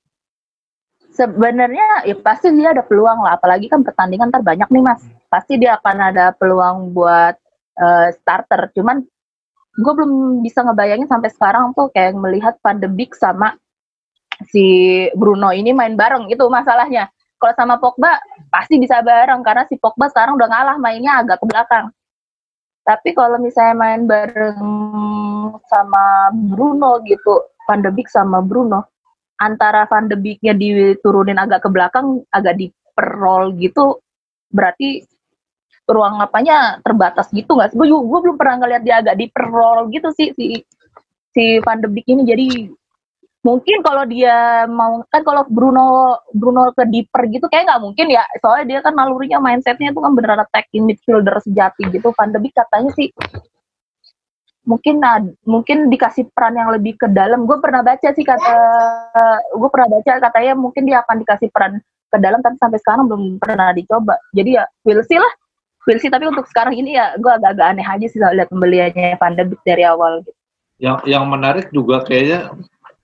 Sebenarnya 1.16 2.04
ya 2.04 2.16
pasti 2.20 2.52
dia 2.52 2.76
ada 2.76 2.84
peluang 2.84 3.24
lah 3.24 3.40
apalagi 3.40 3.72
kan 3.72 3.86
pertandingan 3.86 4.34
terbanyak 4.34 4.68
nih 4.68 4.84
mas. 4.84 5.04
Pasti 5.32 5.56
dia 5.56 5.80
akan 5.80 5.98
ada 6.12 6.36
peluang 6.36 6.92
buat 6.92 7.36
uh, 7.80 8.08
starter. 8.12 8.72
Cuman 8.76 9.06
gue 9.76 9.94
belum 9.96 10.44
bisa 10.44 10.64
ngebayangin 10.64 11.08
sampai 11.08 11.32
sekarang 11.32 11.72
tuh 11.72 11.88
kayak 11.92 12.20
melihat 12.20 12.56
pandemik 12.60 13.16
sama 13.16 13.56
si 14.52 14.66
Bruno 15.16 15.52
ini 15.56 15.72
main 15.72 15.96
bareng 15.96 16.28
itu 16.28 16.44
masalahnya. 16.52 17.08
Kalau 17.36 17.54
sama 17.56 17.76
Pogba 17.78 18.16
pasti 18.48 18.80
bisa 18.80 19.04
bareng 19.04 19.44
karena 19.44 19.68
si 19.68 19.76
Pogba 19.76 20.08
sekarang 20.08 20.40
udah 20.40 20.48
ngalah 20.48 20.78
mainnya 20.80 21.20
agak 21.20 21.44
ke 21.44 21.46
belakang. 21.48 21.92
Tapi 22.86 23.18
kalau 23.18 23.42
misalnya 23.42 23.76
main 23.76 24.06
bareng 24.06 24.62
sama 25.66 26.30
Bruno 26.32 27.02
gitu, 27.02 27.50
Van 27.66 27.82
de 27.82 27.90
Beek 27.90 28.06
sama 28.08 28.46
Bruno, 28.46 28.86
antara 29.42 29.90
Van 29.90 30.06
de 30.06 30.14
Beek-nya 30.14 30.54
diturunin 30.54 31.42
agak 31.42 31.66
ke 31.66 31.70
belakang, 31.74 32.22
agak 32.30 32.62
di 32.62 32.70
perroll 32.94 33.58
gitu, 33.58 33.98
berarti 34.54 35.02
ruang 35.90 36.22
apanya 36.22 36.78
terbatas 36.86 37.34
gitu 37.34 37.58
nggak 37.58 37.74
sih? 37.74 37.78
Gue 37.82 38.20
belum 38.22 38.38
pernah 38.38 38.62
ngeliat 38.62 38.82
dia 38.86 39.02
agak 39.02 39.18
di 39.18 39.34
perroll 39.34 39.90
gitu 39.90 40.14
sih 40.14 40.30
si 40.38 40.62
si 41.34 41.44
Van 41.66 41.82
de 41.82 41.90
Beek 41.90 42.06
ini 42.06 42.22
jadi 42.22 42.48
mungkin 43.46 43.86
kalau 43.86 44.10
dia 44.10 44.66
mau 44.66 45.06
kan 45.14 45.22
kalau 45.22 45.46
Bruno 45.46 46.18
Bruno 46.34 46.74
ke 46.74 46.90
deeper 46.90 47.30
gitu 47.30 47.46
kayak 47.46 47.70
nggak 47.70 47.84
mungkin 47.86 48.08
ya. 48.10 48.26
Soalnya 48.42 48.66
dia 48.66 48.80
kan 48.82 48.98
nalurinya 48.98 49.38
mindsetnya 49.38 49.94
itu 49.94 50.02
kan 50.02 50.18
beneran 50.18 50.42
attacking 50.42 50.90
midfielder 50.90 51.38
sejati 51.46 51.86
gitu. 51.94 52.10
Van 52.18 52.34
de 52.34 52.42
Beek 52.42 52.58
katanya 52.58 52.90
sih 52.98 53.14
mungkin 54.66 54.98
nah, 54.98 55.22
mungkin 55.46 55.94
dikasih 55.94 56.26
peran 56.34 56.58
yang 56.58 56.74
lebih 56.74 56.98
ke 56.98 57.08
dalam. 57.14 57.46
Gue 57.46 57.62
pernah 57.62 57.86
baca 57.86 58.10
sih 58.10 58.26
kata 58.26 58.56
uh, 59.14 59.40
gue 59.54 59.70
pernah 59.70 59.90
baca 59.94 60.12
katanya 60.18 60.54
mungkin 60.58 60.90
dia 60.90 61.06
akan 61.06 61.22
dikasih 61.22 61.54
peran 61.54 61.78
ke 62.10 62.18
dalam 62.18 62.42
tapi 62.42 62.58
sampai 62.58 62.82
sekarang 62.82 63.06
belum 63.06 63.38
pernah 63.38 63.72
dicoba. 63.78 64.18
Jadi 64.34 64.58
ya 64.58 64.66
will 64.84 65.06
see 65.06 65.22
lah. 65.22 65.34
Will 65.86 66.02
see. 66.02 66.10
Tapi 66.10 66.26
untuk 66.26 66.50
sekarang 66.50 66.74
ini 66.74 66.98
ya 66.98 67.14
gue 67.22 67.30
agak-agak 67.30 67.78
aneh 67.78 67.86
aja 67.86 68.06
sih 68.10 68.18
lihat 68.18 68.50
pembeliannya 68.50 69.22
Van 69.22 69.38
de 69.38 69.46
Beek 69.46 69.62
dari 69.64 69.86
awal. 69.86 70.26
Gitu. 70.26 70.34
yang 70.76 71.00
yang 71.08 71.24
menarik 71.24 71.72
juga 71.72 72.04
kayaknya 72.04 72.52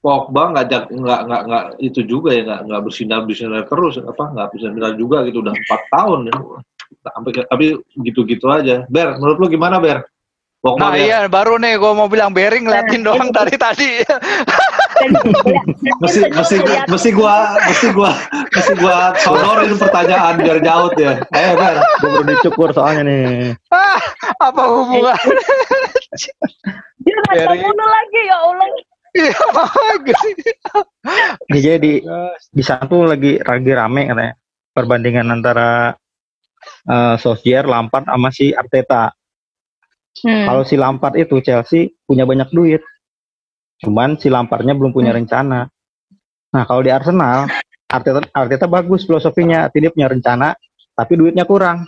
Pogba 0.02 0.50
nggak 0.50 0.90
nggak 0.90 1.22
nggak 1.30 1.42
nggak 1.46 1.64
itu 1.78 2.02
juga 2.10 2.34
ya 2.34 2.42
nggak 2.42 2.62
nggak 2.66 2.82
bersinar 2.90 3.20
bersinar 3.22 3.70
terus 3.70 4.02
apa 4.02 4.24
nggak 4.34 4.48
bersinar 4.50 4.94
juga 4.98 5.22
gitu 5.30 5.46
udah 5.46 5.54
empat 5.54 5.82
tahun 5.94 6.20
ya 6.34 6.36
sampai 7.06 7.32
tapi 7.46 7.66
gitu-gitu 8.02 8.46
aja 8.50 8.84
Ber 8.90 9.22
menurut 9.22 9.38
lu 9.38 9.48
gimana 9.54 9.78
Ber 9.78 10.02
Pogba 10.58 10.90
nah 10.90 10.94
ya? 10.98 11.06
iya 11.06 11.20
baru 11.30 11.62
nih 11.62 11.78
gue 11.78 11.92
mau 11.94 12.10
bilang 12.10 12.34
Bering 12.34 12.66
ngeliatin 12.66 13.06
doang 13.06 13.30
dari 13.30 13.54
tadi 13.62 14.02
mesti 16.02 16.20
mesti 16.38 16.56
mesti 16.90 17.10
gua 17.14 17.62
mesti 17.70 17.88
gua 17.94 18.14
Mesti 18.52 18.74
gua 18.84 19.16
sonorin 19.24 19.80
pertanyaan 19.80 20.36
biar 20.44 20.60
jauh 20.60 20.92
ya. 21.00 21.24
Eh, 21.32 21.56
Ber, 21.56 21.80
gue 21.80 22.10
baru 22.12 22.26
dicukur 22.36 22.70
soalnya 22.76 23.08
nih. 23.08 23.56
Ah, 23.72 23.96
apa 24.44 24.62
hubungan? 24.68 25.16
Dia 27.00 27.16
nggak 27.16 27.72
lagi 27.80 28.22
ya 28.28 28.38
Allah. 28.44 28.68
Iya, 29.12 29.36
bagus. 29.52 30.24
Jadi 31.52 32.00
di 32.52 32.64
sana 32.64 32.88
tuh 32.88 33.12
lagi 33.12 33.44
lagi 33.44 33.72
rame 33.76 34.08
katanya 34.08 34.34
perbandingan 34.72 35.28
antara 35.28 35.92
eh 36.88 37.16
Solskjaer, 37.20 37.68
Lampard 37.68 38.08
sama 38.08 38.32
si 38.32 38.56
Arteta. 38.56 39.12
Hmm. 40.22 40.46
Kalau 40.48 40.64
si 40.64 40.76
Lampard 40.80 41.20
itu 41.20 41.44
Chelsea 41.44 41.92
punya 42.08 42.24
banyak 42.24 42.56
duit. 42.56 42.82
Cuman 43.82 44.16
si 44.22 44.32
Lampardnya 44.32 44.78
belum 44.78 44.94
punya 44.94 45.12
rencana. 45.12 45.68
Nah, 46.52 46.64
kalau 46.68 46.84
di 46.84 46.92
Arsenal, 46.92 47.48
Arteta 47.88 48.22
Arteta 48.32 48.68
bagus 48.68 49.08
filosofinya, 49.08 49.68
artinya 49.68 49.90
dia 49.90 49.96
punya 49.96 50.08
rencana, 50.12 50.48
tapi 50.94 51.14
duitnya 51.18 51.48
kurang. 51.48 51.88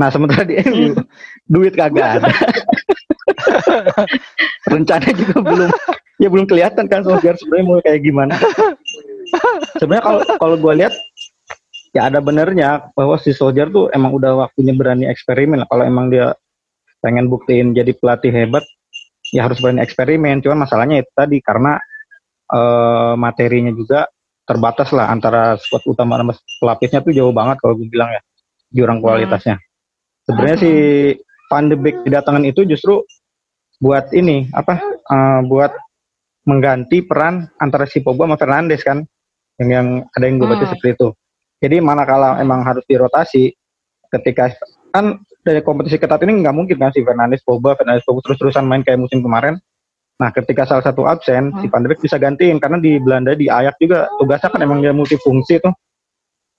Nah, 0.00 0.08
sementara 0.08 0.46
di 0.46 0.56
MU 0.64 0.96
duit 1.44 1.76
kagak 1.76 2.22
ada. 2.22 2.30
rencana 4.72 5.08
juga 5.16 5.36
belum 5.40 5.70
ya 6.20 6.28
belum 6.28 6.44
kelihatan 6.44 6.84
kan 6.86 7.00
Solskjaer 7.02 7.40
sebenarnya 7.40 7.64
mau 7.66 7.80
kayak 7.80 8.00
gimana. 8.04 8.34
Sebenarnya 9.80 10.04
kalau 10.04 10.20
kalau 10.36 10.56
gue 10.60 10.72
lihat 10.84 10.94
ya 11.96 12.12
ada 12.12 12.20
benernya 12.20 12.92
bahwa 12.92 13.16
si 13.16 13.32
Solskjaer 13.32 13.72
tuh 13.72 13.88
emang 13.96 14.12
udah 14.12 14.46
waktunya 14.46 14.76
berani 14.76 15.08
eksperimen. 15.08 15.64
Kalau 15.66 15.82
emang 15.82 16.12
dia 16.12 16.36
pengen 17.00 17.32
buktiin 17.32 17.72
jadi 17.72 17.96
pelatih 17.96 18.30
hebat 18.30 18.62
ya 19.32 19.48
harus 19.48 19.58
berani 19.58 19.80
eksperimen 19.80 20.44
cuman 20.44 20.68
masalahnya 20.68 21.02
itu 21.02 21.10
tadi 21.16 21.40
karena 21.40 21.80
eh, 22.52 23.12
materinya 23.16 23.72
juga 23.72 24.06
terbatas 24.44 24.90
lah 24.90 25.08
antara 25.08 25.56
squad 25.56 25.84
utama 25.86 26.18
sama 26.18 26.32
pelapisnya 26.60 27.00
tuh 27.00 27.14
jauh 27.14 27.32
banget 27.32 27.56
kalau 27.62 27.78
gue 27.78 27.88
bilang 27.88 28.10
ya 28.12 28.20
jurang 28.70 28.98
kualitasnya 28.98 29.58
sebenarnya 30.28 30.58
si 30.60 30.72
Van 31.50 31.66
de 31.66 31.76
Beek 31.78 32.06
kedatangan 32.06 32.44
itu 32.46 32.62
justru 32.66 33.02
buat 33.80 34.12
ini 34.12 34.50
apa 34.52 34.78
eh, 34.86 35.40
buat 35.48 35.72
mengganti 36.48 37.04
peran 37.04 37.48
antara 37.60 37.84
si 37.84 38.00
Pogba 38.00 38.24
sama 38.24 38.36
Fernandes 38.40 38.80
kan? 38.80 39.04
Yang 39.60 39.70
yang 39.76 39.88
ada 40.16 40.24
yang 40.24 40.36
gue 40.40 40.48
baca 40.48 40.64
Hmm. 40.64 40.72
seperti 40.72 40.90
itu. 40.96 41.08
Jadi 41.60 41.76
manakala 41.84 42.40
emang 42.40 42.64
harus 42.64 42.80
dirotasi 42.88 43.52
ketika 44.08 44.56
kan 44.90 45.20
dari 45.44 45.60
kompetisi 45.60 46.00
ketat 46.00 46.24
ini 46.24 46.40
nggak 46.40 46.56
mungkin 46.56 46.76
kan 46.80 46.90
si 46.96 47.04
Fernandes 47.04 47.44
Pogba 47.44 47.76
Fernandes 47.76 48.04
Pogba 48.08 48.24
terus-terusan 48.24 48.64
main 48.64 48.80
kayak 48.80 49.00
musim 49.04 49.20
kemarin. 49.20 49.60
Nah 50.20 50.32
ketika 50.32 50.64
salah 50.64 50.84
satu 50.84 51.04
absen 51.04 51.52
si 51.60 51.68
Van 51.68 51.84
de 51.84 51.92
Beek 51.92 52.00
bisa 52.04 52.16
gantiin 52.16 52.56
karena 52.60 52.80
di 52.80 52.96
Belanda 53.00 53.36
di 53.36 53.48
Ajax 53.48 53.76
juga 53.80 54.08
tugasnya 54.16 54.48
kan 54.52 54.60
emang 54.64 54.80
dia 54.80 54.92
multifungsi 54.96 55.60
tuh. 55.60 55.72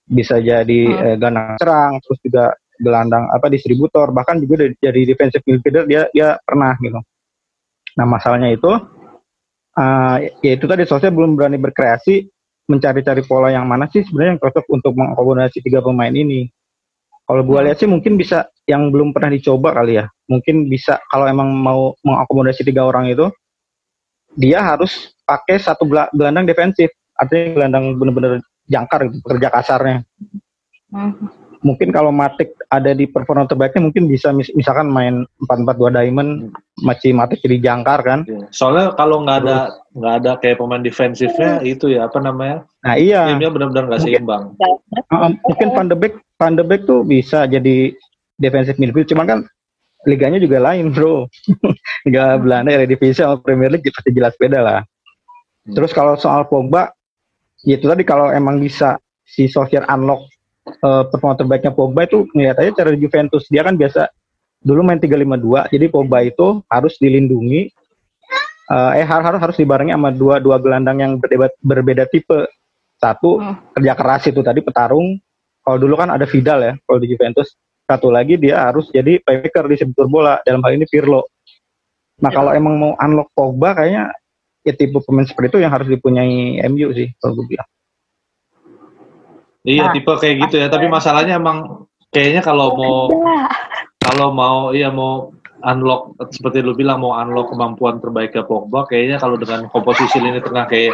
Bisa 0.06 0.38
jadi 0.38 0.80
Hmm. 0.86 1.02
eh, 1.10 1.16
gelandang 1.18 1.58
serang 1.58 1.92
terus 2.02 2.18
juga 2.22 2.44
gelandang 2.82 3.24
apa 3.30 3.46
distributor 3.46 4.10
bahkan 4.10 4.38
juga 4.42 4.66
dari- 4.66 4.78
jadi 4.78 5.00
defensive 5.14 5.42
midfielder 5.46 5.84
dia 5.86 6.02
dia 6.14 6.38
pernah 6.42 6.74
gitu. 6.78 6.98
Nah 7.98 8.06
masalahnya 8.06 8.50
itu 8.54 8.70
eh 9.72 10.16
ya 10.44 10.52
itu 10.56 10.64
tadi 10.68 10.84
Solskjaer 10.84 11.14
belum 11.16 11.32
berani 11.38 11.56
berkreasi 11.56 12.28
mencari-cari 12.68 13.24
pola 13.24 13.48
yang 13.48 13.64
mana 13.64 13.88
sih 13.88 14.04
sebenarnya 14.04 14.36
yang 14.36 14.40
cocok 14.40 14.64
untuk 14.70 14.92
mengakomodasi 14.94 15.58
tiga 15.64 15.80
pemain 15.80 16.12
ini. 16.12 16.48
Kalau 17.22 17.42
gua 17.46 17.64
lihat 17.64 17.80
sih 17.80 17.88
mungkin 17.88 18.20
bisa 18.20 18.50
yang 18.68 18.92
belum 18.92 19.16
pernah 19.16 19.32
dicoba 19.32 19.72
kali 19.72 19.98
ya. 19.98 20.06
Mungkin 20.28 20.68
bisa 20.68 21.00
kalau 21.08 21.24
emang 21.24 21.48
mau 21.56 21.96
mengakomodasi 22.04 22.62
tiga 22.66 22.84
orang 22.84 23.08
itu 23.08 23.32
dia 24.36 24.64
harus 24.64 25.12
pakai 25.24 25.60
satu 25.60 25.88
gela- 25.88 26.12
gelandang 26.12 26.44
defensif. 26.48 26.92
Artinya 27.16 27.56
gelandang 27.56 27.84
bener-bener 27.96 28.32
jangkar 28.68 29.08
gitu 29.08 29.20
pekerja 29.24 29.48
kasarnya. 29.52 29.96
Hmm. 30.92 31.41
Mungkin 31.62 31.94
kalau 31.94 32.10
Matic 32.10 32.54
ada 32.68 32.90
di 32.92 33.06
performa 33.06 33.46
terbaiknya 33.46 33.88
mungkin 33.88 34.10
bisa 34.10 34.34
mis- 34.34 34.52
misalkan 34.52 34.90
main 34.90 35.24
4-4-2 35.46 35.94
diamond 35.94 36.30
masih 36.82 37.14
Matic 37.14 37.40
jadi 37.40 37.72
jangkar 37.72 38.02
kan? 38.02 38.26
Iya. 38.26 38.50
Soalnya 38.50 38.94
kalau 38.98 39.22
nggak 39.22 39.38
ada 39.46 39.58
nggak 39.94 40.14
ada 40.22 40.30
kayak 40.42 40.58
pemain 40.58 40.82
defensifnya 40.82 41.62
itu 41.62 41.94
ya 41.94 42.10
apa 42.10 42.18
namanya? 42.18 42.66
Nah 42.82 42.94
iya. 42.98 43.30
Timnya 43.30 43.50
benar-benar 43.54 43.84
nggak 43.88 44.02
seimbang. 44.02 44.52
Uh, 45.08 45.30
mungkin 45.46 45.68
Van 45.72 45.88
de 45.88 45.96
Beek 45.96 46.14
Van 46.36 46.54
de 46.58 46.64
Beek 46.66 46.82
tuh 46.84 47.06
bisa 47.06 47.46
jadi 47.46 47.94
defensive 48.36 48.76
midfield 48.82 49.08
cuman 49.08 49.26
kan 49.26 49.38
liganya 50.04 50.42
juga 50.42 50.58
lain 50.58 50.90
bro. 50.90 51.30
Liga 52.06 52.36
Belanda 52.42 52.74
Eredivisie 52.74 53.22
sama 53.22 53.38
Premier 53.38 53.70
League 53.70 53.86
pasti 53.94 54.10
jelas 54.10 54.34
beda 54.34 54.60
lah. 54.60 54.80
Hmm. 55.62 55.78
terus 55.78 55.94
kalau 55.94 56.18
soal 56.18 56.42
Pogba 56.50 56.90
ya 57.62 57.78
itu 57.78 57.86
tadi 57.86 58.02
kalau 58.02 58.34
emang 58.34 58.58
bisa 58.58 58.98
si 59.22 59.46
Solskjaer 59.46 59.86
unlock 59.86 60.26
uh, 60.82 61.02
performa 61.08 61.38
terbaiknya 61.38 61.72
Pogba 61.72 62.04
itu 62.04 62.26
ngeliat 62.34 62.58
aja 62.58 62.70
cara 62.82 62.92
Juventus. 62.98 63.46
Dia 63.48 63.62
kan 63.64 63.78
biasa 63.78 64.10
dulu 64.62 64.86
main 64.86 64.98
352 64.98 65.72
jadi 65.74 65.86
Pogba 65.88 66.26
itu 66.26 66.60
harus 66.68 66.94
dilindungi. 66.98 67.70
Uh, 68.72 68.96
eh 68.96 69.04
harus 69.04 69.36
harus 69.42 69.56
dibarengi 69.58 69.92
sama 69.92 70.14
dua 70.14 70.40
dua 70.40 70.56
gelandang 70.56 71.02
yang 71.02 71.12
berbeda, 71.18 71.50
berbeda 71.60 72.04
tipe. 72.08 72.46
Satu 73.02 73.42
Hmm. 73.42 73.58
kerja 73.74 73.98
keras 73.98 74.22
itu 74.30 74.40
tadi 74.46 74.62
petarung. 74.62 75.18
Kalau 75.62 75.78
dulu 75.78 75.94
kan 75.98 76.10
ada 76.14 76.22
Vidal 76.26 76.58
ya 76.62 76.72
kalau 76.86 76.98
di 77.02 77.10
Juventus. 77.10 77.54
Satu 77.82 78.14
lagi 78.14 78.38
dia 78.38 78.62
harus 78.62 78.88
jadi 78.94 79.18
playmaker 79.20 79.66
di 79.66 79.76
sebuah 79.82 80.06
bola 80.06 80.34
dalam 80.46 80.62
hal 80.62 80.78
ini 80.78 80.86
Pirlo. 80.86 81.26
Nah 82.22 82.30
kalau 82.30 82.54
emang 82.54 82.78
mau 82.78 82.92
unlock 82.94 83.34
Pogba 83.34 83.74
kayaknya 83.74 84.14
ya 84.62 84.72
tipe 84.78 85.02
pemain 85.02 85.26
seperti 85.26 85.58
itu 85.58 85.58
yang 85.66 85.74
harus 85.74 85.90
dipunyai 85.90 86.62
MU 86.70 86.94
sih 86.94 87.10
kalau 87.18 87.42
gue 87.42 87.46
bilang 87.50 87.66
Iya 89.62 89.88
Nah. 89.88 89.92
tipe 89.94 90.12
kayak 90.12 90.36
gitu 90.48 90.56
ya. 90.58 90.66
Tapi 90.66 90.86
masalahnya 90.86 91.38
emang 91.38 91.86
kayaknya 92.10 92.42
kalau 92.42 92.74
mau 92.74 92.98
Ya. 93.10 93.46
kalau 94.02 94.28
mau 94.30 94.58
iya 94.70 94.90
mau 94.90 95.30
unlock 95.62 96.18
seperti 96.34 96.58
lu 96.58 96.74
bilang 96.74 96.98
mau 96.98 97.14
unlock 97.14 97.54
kemampuan 97.54 98.02
terbaiknya 98.02 98.42
Pogba 98.42 98.82
kayaknya 98.84 99.16
kalau 99.16 99.38
dengan 99.38 99.70
komposisi 99.70 100.18
lini 100.18 100.42
tengah 100.42 100.66
kayak 100.66 100.90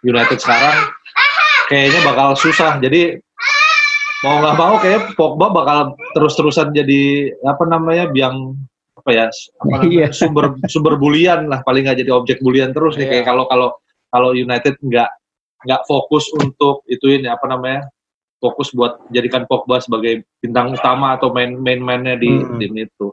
United 0.00 0.40
sekarang 0.40 0.88
kayaknya 1.68 2.00
bakal 2.02 2.32
susah. 2.32 2.80
Jadi 2.80 3.20
mau 4.24 4.40
nggak 4.40 4.56
mau 4.56 4.74
kayak 4.80 5.12
Pogba 5.14 5.52
bakal 5.52 5.78
terus-terusan 6.16 6.72
jadi 6.72 7.30
apa 7.44 7.68
namanya 7.68 8.08
biang 8.08 8.56
apa 8.96 9.10
ya 9.12 9.24
apa 9.28 9.64
namanya, 9.76 9.92
Iya. 9.92 10.08
sumber 10.10 10.56
sumber 10.66 10.96
bulian 10.96 11.52
lah 11.52 11.60
paling 11.62 11.84
nggak 11.84 12.00
jadi 12.00 12.10
objek 12.10 12.40
bulian 12.40 12.72
terus 12.72 12.96
nih 12.96 13.04
Iya. 13.04 13.12
kayak 13.20 13.24
kalau 13.28 13.44
kalau 13.44 13.68
kalau 14.08 14.32
United 14.32 14.80
nggak 14.80 15.10
nggak 15.68 15.82
fokus 15.84 16.32
untuk 16.32 16.80
ituin 16.88 17.20
ya 17.22 17.36
apa 17.36 17.44
namanya 17.46 17.84
fokus 18.40 18.72
buat 18.76 19.00
jadikan 19.10 19.48
Pogba 19.48 19.80
sebagai 19.80 20.24
bintang 20.40 20.76
utama 20.76 21.16
atau 21.16 21.32
main 21.32 21.56
main 21.56 21.80
mainnya 21.80 22.16
di 22.16 22.28
Hmm. 22.28 22.58
tim 22.60 22.72
itu. 22.76 23.12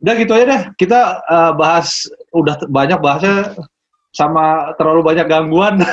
Udah 0.00 0.14
gitu 0.16 0.32
aja 0.32 0.44
deh. 0.48 0.62
Kita 0.76 1.00
eh, 1.24 1.52
bahas 1.56 2.08
udah 2.32 2.60
banyak 2.68 2.98
bahasnya 3.00 3.56
sama 4.10 4.74
terlalu 4.76 5.00
banyak 5.06 5.26
gangguan. 5.28 5.80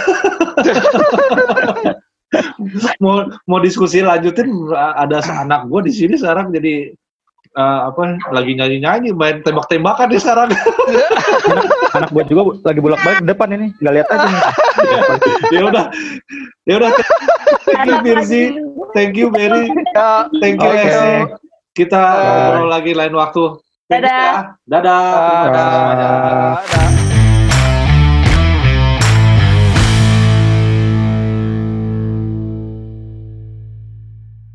mau 3.04 3.24
mau 3.48 3.60
diskusi 3.64 4.04
lanjutin 4.04 4.52
ada 4.76 5.24
anak 5.24 5.72
gue 5.72 5.88
di 5.88 5.94
sini 5.96 6.20
sekarang 6.20 6.52
jadi 6.52 6.92
eh, 7.58 7.80
apa 7.90 8.02
lagi 8.30 8.52
nyanyi 8.54 8.78
nyanyi 8.86 9.10
main 9.18 9.42
tembak 9.42 9.66
tembakan 9.66 10.08
di 10.14 10.22
sekarang. 10.22 10.50
anak 11.98 12.14
buat 12.14 12.30
juga 12.30 12.54
lagi 12.62 12.80
bolak 12.80 13.02
balik 13.02 13.26
depan 13.26 13.50
ini 13.58 13.68
nggak 13.82 13.94
lihat 13.98 14.08
aja 14.14 14.28
nih 14.30 14.42
ya 15.50 15.62
udah 15.66 15.86
ya 16.70 16.76
udah. 16.78 16.92
Thank 17.68 17.90
you 17.90 18.00
Birzi, 18.04 18.44
thank 18.96 19.14
you 19.20 19.28
Ya, 19.96 20.32
thank 20.40 20.60
you. 20.62 20.72
Esi. 20.72 21.14
Kita 21.76 22.02
ngobrol 22.02 22.68
lagi 22.74 22.92
lain 22.96 23.14
waktu. 23.14 23.44
Dadah. 23.88 24.58
Dadah. 24.68 24.84
dadah, 24.84 25.44
Dadah. 25.48 25.68
dadah, 25.96 26.22
dadah. 26.66 27.07